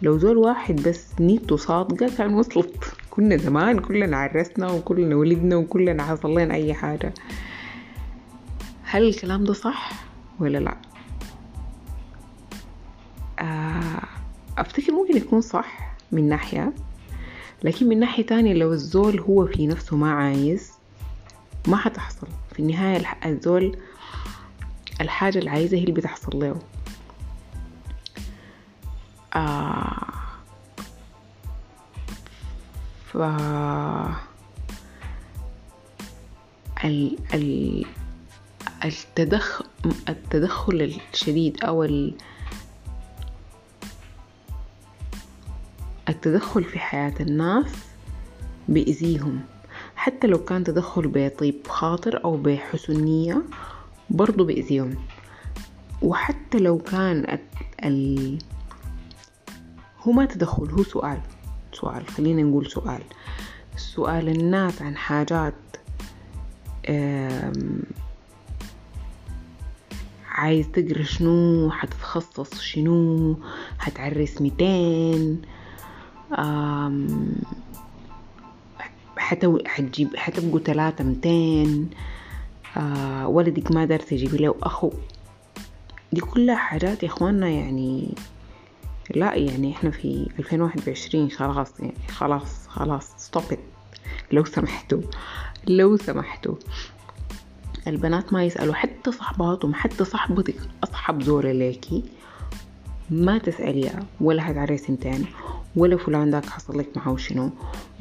[0.02, 2.94] لو زول واحد بس نيته صادقة كان وصلت.
[3.12, 7.14] كنا زمان كلنا عرسنا وكلنا ولدنا وكلنا حصل لنا أي حاجة.
[8.84, 9.92] هل الكلام ده صح
[10.40, 10.78] ولا لا؟
[14.58, 16.74] أفتكر ممكن يكون صح من ناحية
[17.64, 20.72] لكن من ناحية تانية لو الزول هو في نفسه ما عايز
[21.68, 22.28] ما حتحصل.
[22.54, 23.78] في النهاية الزول
[25.02, 26.60] الحاجة اللي عايزها هي اللي بتحصل له.
[29.36, 30.08] آه
[33.06, 33.18] ف
[36.86, 37.86] ال ال
[38.86, 39.66] التدخل
[40.10, 41.84] التدخل الشديد أو
[46.10, 47.72] التدخل في حياة الناس
[48.70, 49.42] بيأذيهم.
[49.96, 53.42] حتى لو كان تدخل بطيب خاطر أو بحسن نية
[54.10, 54.96] برضو بيأذيهم.
[56.02, 57.40] وحتى لو كان
[57.84, 58.38] ال...
[60.02, 61.22] هو ما تدخل هو سؤال
[61.74, 63.02] سؤال خلينا نقول سؤال.
[63.78, 65.54] سؤال الناس عن حاجات
[70.30, 73.36] عايز تقرا شنو حتتخصص شنو
[73.80, 75.42] حتعرس ميتين.
[79.18, 81.90] حتو حتجيب حتبقوا ثلاثة ميتين
[82.78, 84.92] آه ولدك ما دار تجيبي له أخو.
[86.14, 88.16] دي كلها حاجات يا إخواننا يعني
[89.16, 93.60] لا يعني إحنا في 2021 خلاص يعني خلاص خلاص stop it.
[94.32, 95.02] لو سمحتوا
[95.68, 96.56] لو سمحتوا.
[97.88, 102.04] البنات ما يسألوا حتى صحباتهم حتى صاحبتك أصحب زورة ليكي
[103.10, 105.26] ما تسأليها ولا هتعرسي تاني
[105.78, 107.52] ولا فلان داك حصل لك معه شنو.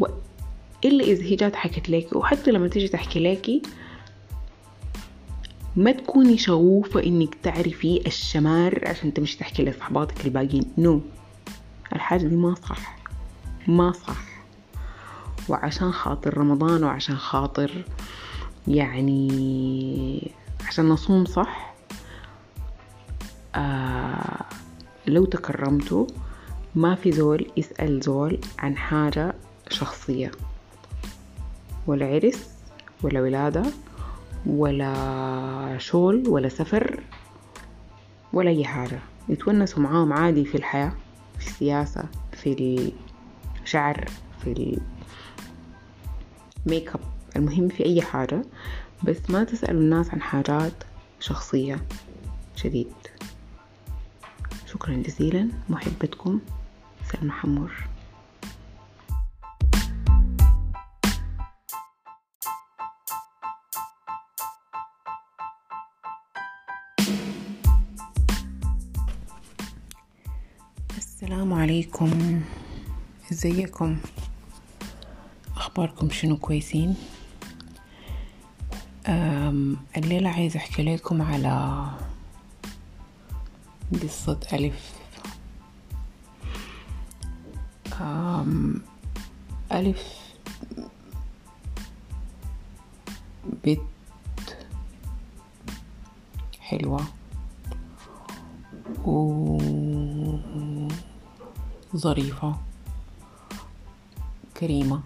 [0.01, 0.07] و...
[0.85, 3.67] إلا إذا هي جات حكت لك وحتى لما تيجي تحكي لك
[5.77, 10.73] ما تكوني شغوفة إنك تعرفي الشمار عشان تمشي تحكي لصحباتك الباقيين.
[10.79, 11.01] نو
[11.93, 12.97] الحاجة دي ما صح.
[13.69, 14.27] ما صح.
[15.49, 17.85] وعشان خاطر رمضان وعشان خاطر
[18.69, 20.33] يعني
[20.67, 21.75] عشان نصوم صح؟
[23.55, 24.45] آه
[25.07, 26.07] لو تكرمتوا
[26.77, 29.35] ما في زول يسأل زول عن حاجة
[29.69, 30.31] شخصية.
[31.87, 32.51] ولا عرس
[33.03, 33.63] ولا ولادة
[34.47, 37.01] ولا شغل ولا سفر
[38.33, 38.99] ولا أي حاجة.
[39.29, 40.93] يتونسوا معاهم عادي في الحياة
[41.39, 42.93] في السياسة في
[43.63, 44.05] الشعر
[44.45, 44.79] في
[46.67, 47.01] الميك اب
[47.37, 48.43] المهم في أي حاجة
[49.05, 50.73] بس ما تسألوا الناس عن حاجات
[51.21, 51.83] شخصية.
[52.57, 52.93] شديد.
[54.67, 55.49] شكرا جزيلا.
[55.69, 56.41] محبتكم.
[57.13, 57.73] سلمى حمور
[70.97, 72.43] السلام عليكم.
[73.33, 73.99] ازيكم؟
[75.57, 76.97] اخباركم شنو؟ كويسين؟
[79.97, 81.87] الليلة عايز احكي لكم على
[84.03, 84.96] قصة ألف.
[89.73, 90.05] ألف
[93.65, 93.81] بنت
[96.61, 97.01] حلوة.
[101.95, 102.57] وظريفة
[104.61, 105.01] كريمة.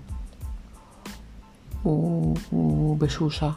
[1.85, 3.55] وبشوشة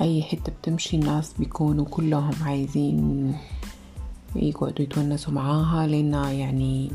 [0.00, 3.34] أي حتة بتمشي الناس بيكونوا كلهم عايزين
[4.36, 6.92] يقعدوا يتونسوا معاها لأنها يعني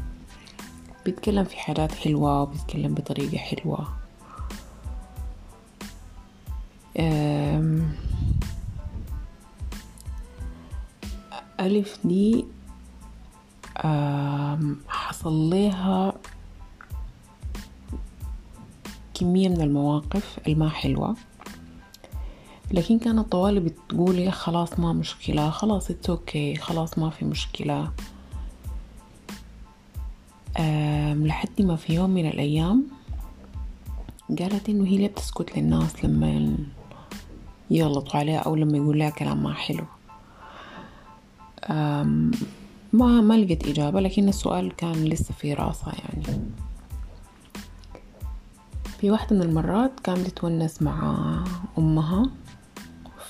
[1.06, 3.88] بيتكلم في حاجات حلوة وبيتكلم بطريقة حلوة.
[11.60, 12.46] ألف دي
[14.88, 16.14] حصل لها
[19.14, 21.16] كمية من المواقف الما حلوة.
[22.72, 27.92] لكن كانت طوالي بتقول يا خلاص ما مشكلة خلاص it's okay خلاص ما في مشكلة.
[31.14, 32.84] لحد ما في يوم من الأيام
[34.40, 36.58] قالت إنه هي ليه بتسكت للناس لما
[37.72, 39.86] يغلطوا عليها أو لما يقول لها كلام ما حلو.
[42.94, 46.42] ما ما لقيت إجابة لكن السؤال كان لسه في راسها يعني.
[49.00, 51.18] في واحدة من المرات كانت تتونس مع
[51.78, 52.30] أمها.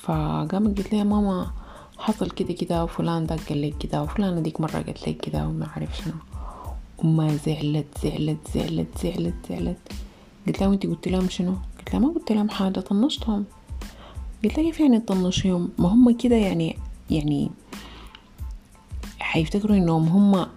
[0.09, 1.51] فقامت قلت لها ماما
[1.97, 5.67] حصل كده كده وفلان ده قال لك كده وفلانة ديك مرة قالت لك كده وما
[5.67, 6.13] عارف شنو.
[7.03, 9.77] أمها زعلت زعلت زعلت زعلت زعلت.
[10.47, 13.45] قلت لها وأنتي قلت لهم شنو؟ قلت لها ما قلت لهم حاجة طنشتهم.
[14.43, 16.77] قلت لها كيف يعني تطنشيهم؟ ما هم كده يعني
[17.09, 17.51] يعني
[19.19, 20.47] حيفتكروا إنهم هم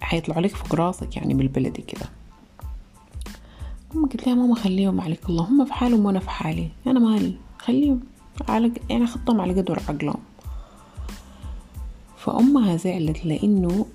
[0.00, 2.06] حيطلعوا عليك فوق راسك يعني بالبلدي كده.
[3.94, 7.34] أم قلت لها ماما خليهم عليك الله هم في حالهم وأنا في حالي أنا مالي
[7.58, 8.09] خليهم.
[8.48, 10.20] على يعني خطهم على قدر عقلهم.
[12.16, 13.86] فأمها زعلت لأنه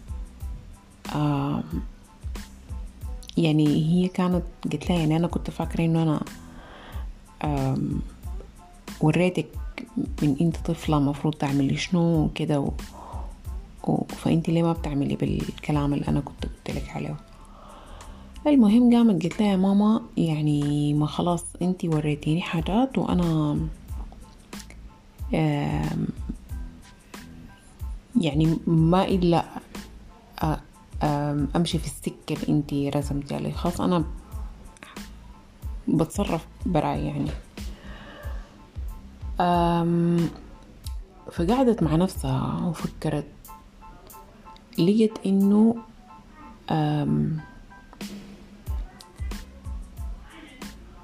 [3.38, 4.44] يعني هي كانت
[4.74, 6.22] قلت لها يعني أنا كنت فاكرة إنه أنا
[9.02, 9.48] وريتك
[9.98, 12.72] من أنت طفلة مفروض تعملي شنو كده
[14.10, 17.16] فأنت ليه ما بتعملي بالكلام اللي أنا كنت قلت لك عليه؟
[18.48, 23.58] المهم قامت قلت لها يا ماما يعني ما خلاص أنت وريتيني حاجات وأنا
[28.22, 29.46] يعني ما إلا
[31.56, 34.04] أمشي في السكة اللي انت رسمتي عليه خلاص أنا
[35.88, 37.32] بتصرف براي يعني.
[41.32, 43.28] فقعدت مع نفسها وفكرت
[44.80, 45.76] لقيت إنه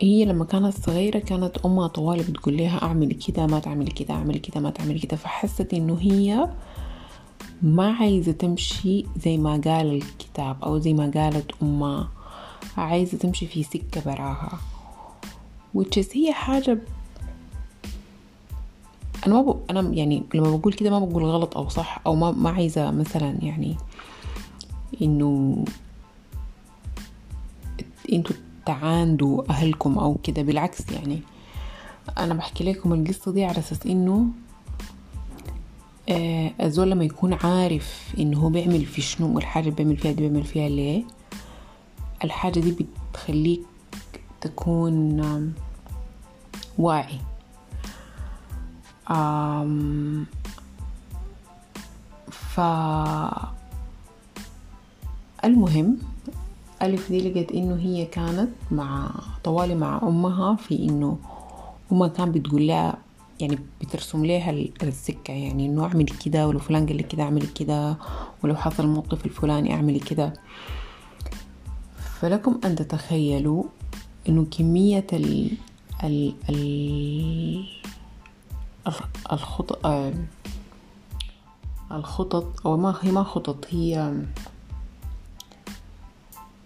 [0.02, 4.40] هي لما كانت صغيرة كانت أمها طوالي بتقول لها أعملي كده ما تعملي كده أعملي
[4.40, 5.18] كده ما تعملي كده.
[5.18, 6.50] فحست إنه هي
[7.62, 12.10] ما عايزة تمشي زي ما قال الكتاب أو زي ما قالت أمها.
[12.78, 14.60] عايزة تمشي في سكة براها.
[15.78, 16.78] Which هي حاجة
[19.28, 19.60] أنا ما ب...
[19.70, 23.38] أنا يعني لما بقول كده ما بقول غلط أو صح أو ما ما عايزة مثلا
[23.42, 23.78] يعني
[25.02, 25.66] إنه
[28.14, 28.36] إنتوا
[28.72, 30.42] تعاندوا أهلكم أو كده.
[30.42, 31.22] بالعكس يعني
[32.18, 34.28] أنا بحكي لكم القصة دي على أساس إنه
[36.10, 40.22] آه الزول لما يكون عارف إنه هو بيعمل في شنو والحاجة اللي بيعمل فيها دي
[40.30, 41.04] بيعمل فيها ليه
[42.24, 43.62] الحاجة دي بتخليك
[44.42, 45.22] تكون
[46.78, 47.20] واعي.
[49.12, 50.26] آم
[52.32, 52.60] ف
[55.46, 56.11] المهم
[56.82, 59.12] ألف دي لقت إنه هي كانت مع
[59.44, 61.18] طوالي مع أمها في إنه
[61.92, 62.98] أمها كان بتقول لها
[63.40, 64.52] يعني بترسم لها
[64.84, 67.98] السكة يعني إنه أعملي كده ولو فلان قال لك كده أعملي كده
[68.44, 70.34] ولو حصل الموقف الفلاني أعملي كده.
[72.22, 73.64] فلكم أن تتخيلوا
[74.30, 75.52] إنه كمية ال
[76.04, 77.66] ال ال
[79.32, 79.86] الخطط
[81.92, 84.14] الخطط أو ما هي ما خطط هي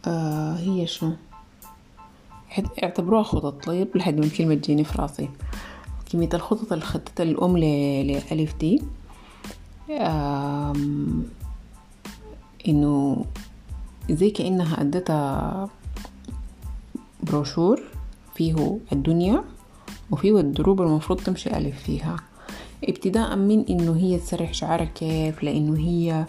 [0.07, 1.13] آه هي شنو؟
[2.83, 3.65] اعتبروها خطط.
[3.65, 5.29] طيب لحد ما الكلمة تجيني في راسي.
[6.11, 8.81] كمية الخطط اللي خطتها الأم لألف دي.
[12.67, 13.25] إنه
[14.09, 15.69] زي كأنها أدتها
[17.23, 17.81] بروشور
[18.35, 19.43] فيه الدنيا
[20.11, 22.15] وفيه الدروب المفروض تمشي ألف فيها.
[22.83, 26.25] ابتداء من إنه هي تسرح شعرها كيف لأنه هي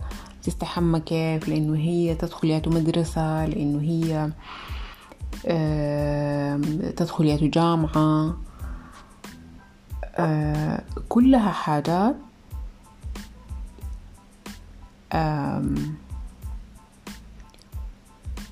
[0.46, 4.30] تستحمى كيف؟ لأنه هي تدخل ياتو مدرسة لأنه هي
[6.96, 8.36] تدخل ياتو جامعة.
[11.08, 12.16] كلها حاجات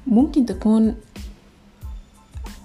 [0.07, 0.97] ممكن تكون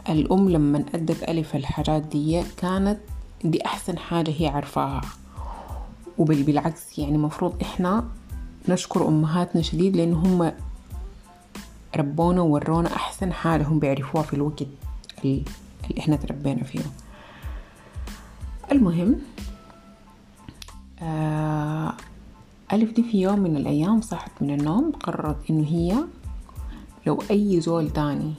[0.09, 2.99] الأم لما أدت ألف الحاجات دي كانت
[3.43, 5.01] دي أحسن حاجة هي عارفاها
[6.17, 8.05] وبل بالعكس يعني مفروض إحنا
[8.67, 10.51] نشكر أمهاتنا شديد لأن هم
[11.95, 14.63] ربونا وورونا أحسن حاجة هم بيعرفوها في الوقت
[15.25, 15.43] اللي
[15.99, 16.79] إحنا تربينا فيه.
[18.71, 19.15] المهم
[21.01, 21.93] آه
[22.73, 25.97] ألف دي في يوم من الأيام صحت من النوم قررت إنه هي
[27.07, 28.33] لو أي زول تاني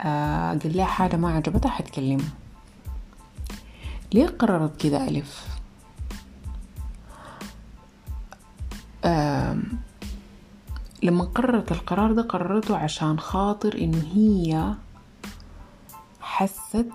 [0.00, 2.24] آه قال لها حاجة ما عجبتها حتكلمه
[4.14, 5.55] ليه قررت كده ألف؟
[11.02, 14.74] لما قررت القرار ده قررته عشان خاطر إنه هي
[16.20, 16.86] حست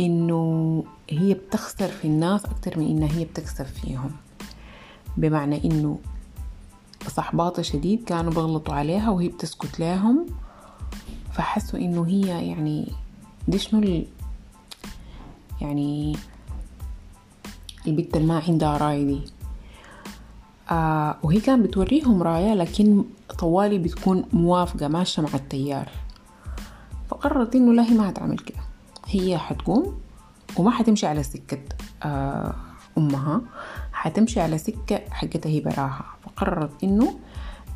[0.00, 4.10] إنه هي بتخسر في الناس أكتر من إنها هي بتكسب فيهم
[5.16, 5.98] بمعنى إنه
[7.08, 10.26] صحباتها شديد كانوا بيغلطوا عليها وهي بتسكت لهم
[11.32, 12.92] فحسوا إنه هي يعني
[13.48, 14.04] دي شنو.
[15.60, 16.16] يعني
[17.86, 19.39] اللي ما عندها راي دي
[20.70, 23.04] آه وهي كانت بتوريهم راية لكن
[23.38, 25.88] طوالي بتكون موافقة ماشية مع التيار.
[27.10, 28.58] فقررت إنه لا هي ما هتعمل كده.
[29.06, 29.98] هي حتقوم
[30.56, 31.58] وما حتمشي على سكة
[32.02, 32.54] آه
[32.98, 33.40] أمها.
[33.92, 36.04] حتمشي على سكة حقتها هي براها.
[36.24, 37.14] فقررت إنه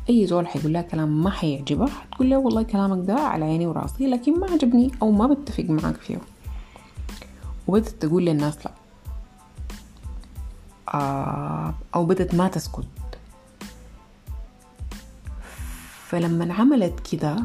[0.09, 4.07] أي زول حيقول لها كلام ما حيعجبها حتقول له والله كلامك ده على عيني وراسي
[4.07, 6.17] لكن ما عجبني أو ما بتفق معاك فيه.
[7.67, 8.71] وبدت تقول للناس آه
[11.95, 12.85] أو بدت ما تسكت.
[16.07, 17.35] فلما عملت كده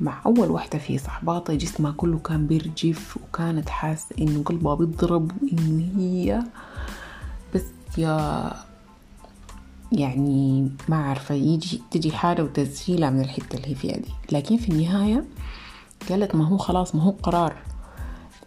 [0.00, 5.92] مع أول واحدة في صحباتها جسمها كله كان بيرجف وكانت حاسة إنه قلبها بيضرب وإن
[5.96, 6.42] هي
[7.54, 7.62] بس
[7.98, 8.52] يا
[9.92, 14.10] يعني ما عارفة يجي تجي حاجة وتزفيلها من الحتة اللي هي فيها دي.
[14.32, 15.24] لكن في النهاية
[16.08, 17.56] قالت ما هو خلاص ما هو قرار.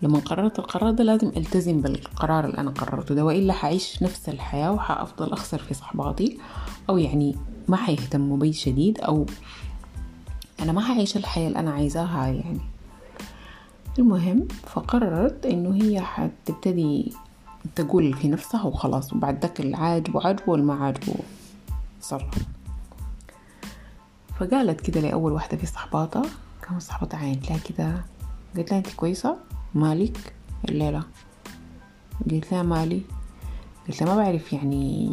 [0.01, 4.71] لما قررت القرار ده لازم التزم بالقرار اللي أنا قررته ده وإلا حعيش نفس الحياة
[4.71, 6.39] وحافضل أخسر في صحباتي
[6.89, 7.35] أو يعني
[7.67, 9.25] ما حيهتموا بي شديد أو
[10.59, 12.61] أنا ما حعيش الحياة اللي أنا عايزاها يعني.
[13.99, 17.13] المهم فقررت إنه هي حتبتدي
[17.75, 21.13] تقول في نفسها وخلاص وبعد ذاك اللي عاجبه عاجبه واللي ما عاجبه
[22.01, 22.45] صرف
[24.39, 26.23] فقالت كده لأول واحدة في صحباتها
[26.61, 28.05] كانت صحباتها عينت لها كده
[28.57, 29.37] قلت لها أنت كويسة؟
[29.75, 30.33] مالك؟
[30.69, 31.03] الليلة
[32.31, 33.01] قلت لها مالي.
[33.87, 35.11] قلت لها ما بعرف يعني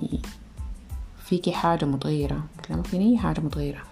[1.18, 2.44] فيكي حاجة متغيرة.
[2.56, 3.82] قلت لها ما فيني أي حاجة متغيرة.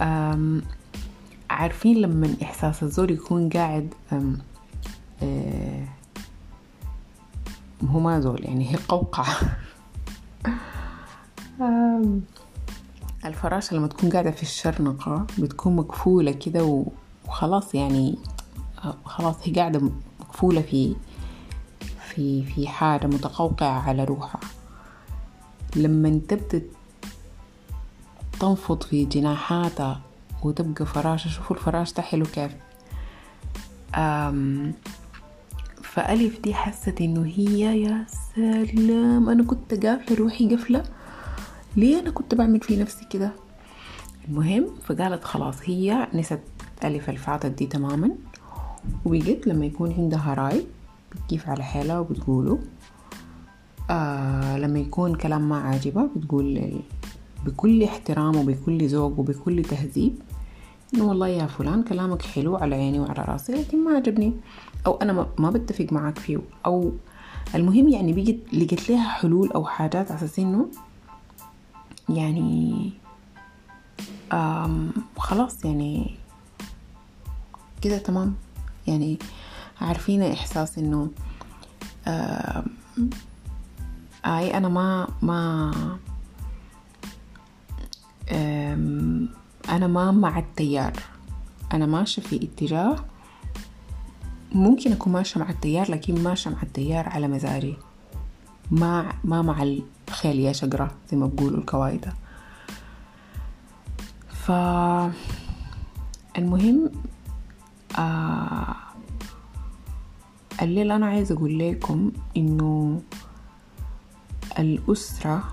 [0.00, 0.62] أم
[1.50, 4.38] عارفين لما إحساس الزور يكون قاعد أم
[5.22, 5.84] أه
[7.84, 9.36] هو ما زول يعني هي قوقعة
[13.24, 16.84] الفراشة لما تكون قاعدة في الشرنقة بتكون مقفولة كده
[17.26, 18.18] وخلاص يعني
[19.04, 19.90] خلاص هي قاعدة
[20.20, 20.96] مقفولة في
[22.08, 24.40] في في حاجة متقوقعة على روحها.
[25.76, 26.62] لما تبدأ
[28.40, 30.00] تنفض في جناحاتها
[30.42, 32.52] وتبقى فراشة شوفوا الفراش ده حلو كيف.
[33.94, 34.72] أم
[35.82, 40.82] فألف دي حست إنه هي يا سلام أنا كنت قافلة روحي قفلة
[41.76, 43.32] ليه أنا كنت بعمل في نفسي كده؟
[44.28, 46.40] المهم فقالت خلاص هي نست
[46.84, 48.10] ألف الفاتت دي تماما.
[49.04, 50.66] وبقت لما يكون عندها راي
[51.12, 52.58] بتكيف على حالها وبتقوله.
[53.90, 56.72] آه لما يكون كلام ما عاجبها بتقول
[57.46, 60.18] بكل احترام وبكل ذوق وبكل تهذيب
[60.94, 64.32] إنه والله يا فلان كلامك حلو على عيني وعلى راسي لكن ما عجبني.
[64.86, 66.38] أو أنا ما بتفق معك فيه.
[66.66, 66.92] أو
[67.54, 70.68] المهم يعني بقت لقيت لها حلول أو حاجات على أساس إنه
[72.08, 72.90] يعني
[74.32, 76.14] آم خلاص يعني
[77.82, 78.34] كده تمام.
[78.86, 79.18] يعني
[79.80, 81.10] عارفين إحساس إنه
[84.26, 85.72] آي أنا ما ما
[89.68, 90.92] أنا ما مع التيار.
[91.72, 93.04] أنا ماشية في اتجاه
[94.52, 97.76] ممكن أكون ماشية مع التيار لكن ماشية مع التيار على مزاجي.
[98.70, 99.62] ما ما مع
[100.08, 102.12] الخيل يا شجرة زي ما بقولوا الكوايدة
[104.28, 104.50] ف
[106.38, 106.90] المهم
[107.98, 108.76] آه
[110.62, 113.00] الليلة أنا عايزة أقول لكم إنه
[114.58, 115.44] الأسرة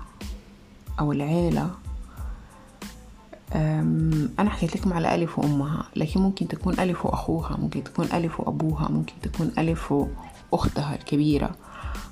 [1.00, 1.70] أو العيلة
[4.38, 8.88] أنا حكيت لكم على ألف وأمها لكن ممكن تكون ألف وأخوها ممكن تكون ألف وأبوها
[8.88, 9.94] ممكن تكون ألف
[10.52, 11.50] وأختها الكبيرة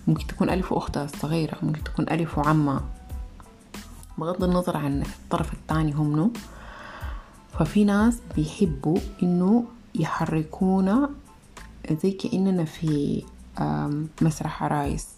[0.09, 2.83] ممكن تكون ألف وأختها الصغيرة ممكن تكون ألف وعمها.
[4.19, 6.31] بغض النظر عن الطرف الثاني هم منو
[7.59, 11.11] ففي ناس بيحبوا إنه يحركونا
[11.91, 13.23] زي كأننا في
[14.23, 15.09] مسرح عرايس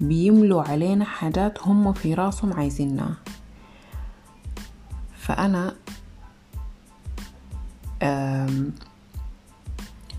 [0.00, 3.16] بيملوا علينا حاجات هم في راسهم عايزينها.
[5.16, 5.74] فأنا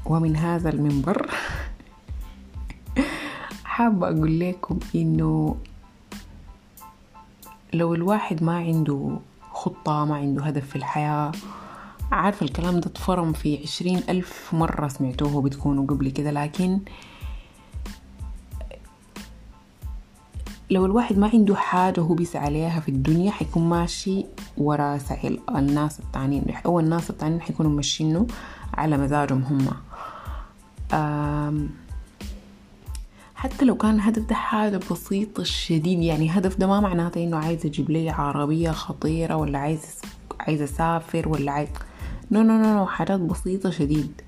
[0.05, 1.29] ومن هذا المنبر
[3.63, 5.57] حابة أقول لكم إنه
[7.73, 9.19] لو الواحد ما عنده
[9.59, 11.31] خطة ما عنده هدف في الحياة.
[12.11, 16.79] عارفة الكلام ده اتفرم في عشرين ألف مرة سمعتوه بتكونوا قبل كده لكن
[20.71, 24.25] لو الواحد ما عنده حاجة هو بيسعى عليها في الدنيا حيكون ماشي
[24.57, 28.27] ورا سعي الناس التانيين أو الناس التانيين حيكونوا ماشيينه
[28.73, 29.67] على مزاجهم هم.
[33.39, 37.65] حتى لو كان الهدف ده حاجة بسيطة شديد يعني هدف ده ما معناته إنه عايز
[37.65, 39.81] أجيب لي عربية خطيرة ولا عايز
[40.39, 41.69] عايز أسافر ولا عايز
[42.31, 44.21] no no no, حاجات بسيطة شديد.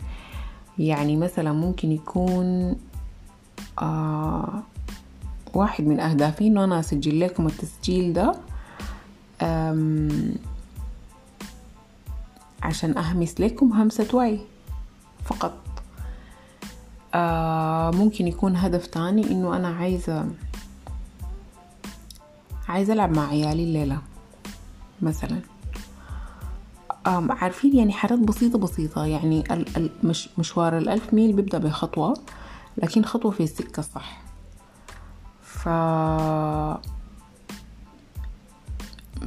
[0.80, 2.76] يعني مثلا ممكن يكون
[3.82, 4.64] آه
[5.54, 8.36] واحد من أهدافي إنه أنا أسجل لكم التسجيل ده
[12.64, 14.40] عشان أهمس لكم همسة وعي
[15.26, 15.61] فقط.
[17.98, 20.26] ممكن يكون هدف تاني إنه أنا عايزة
[22.68, 24.02] عايزة ألعب مع عيالي الليلة
[25.02, 25.42] مثلا.
[27.06, 29.44] عارفين يعني حاجات بسيطة بسيطة يعني
[30.04, 32.14] مش مشوار الألف ميل بيبدأ بخطوة
[32.78, 34.22] لكن خطوة في السكة الصح.
[35.44, 35.70] ف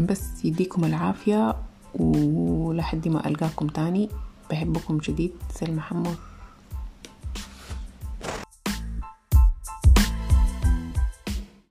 [0.01, 1.57] بس يديكم العافية
[1.95, 4.09] ولحد ما ألقاكم تاني
[4.51, 6.17] بحبكم شديد سلمى محمد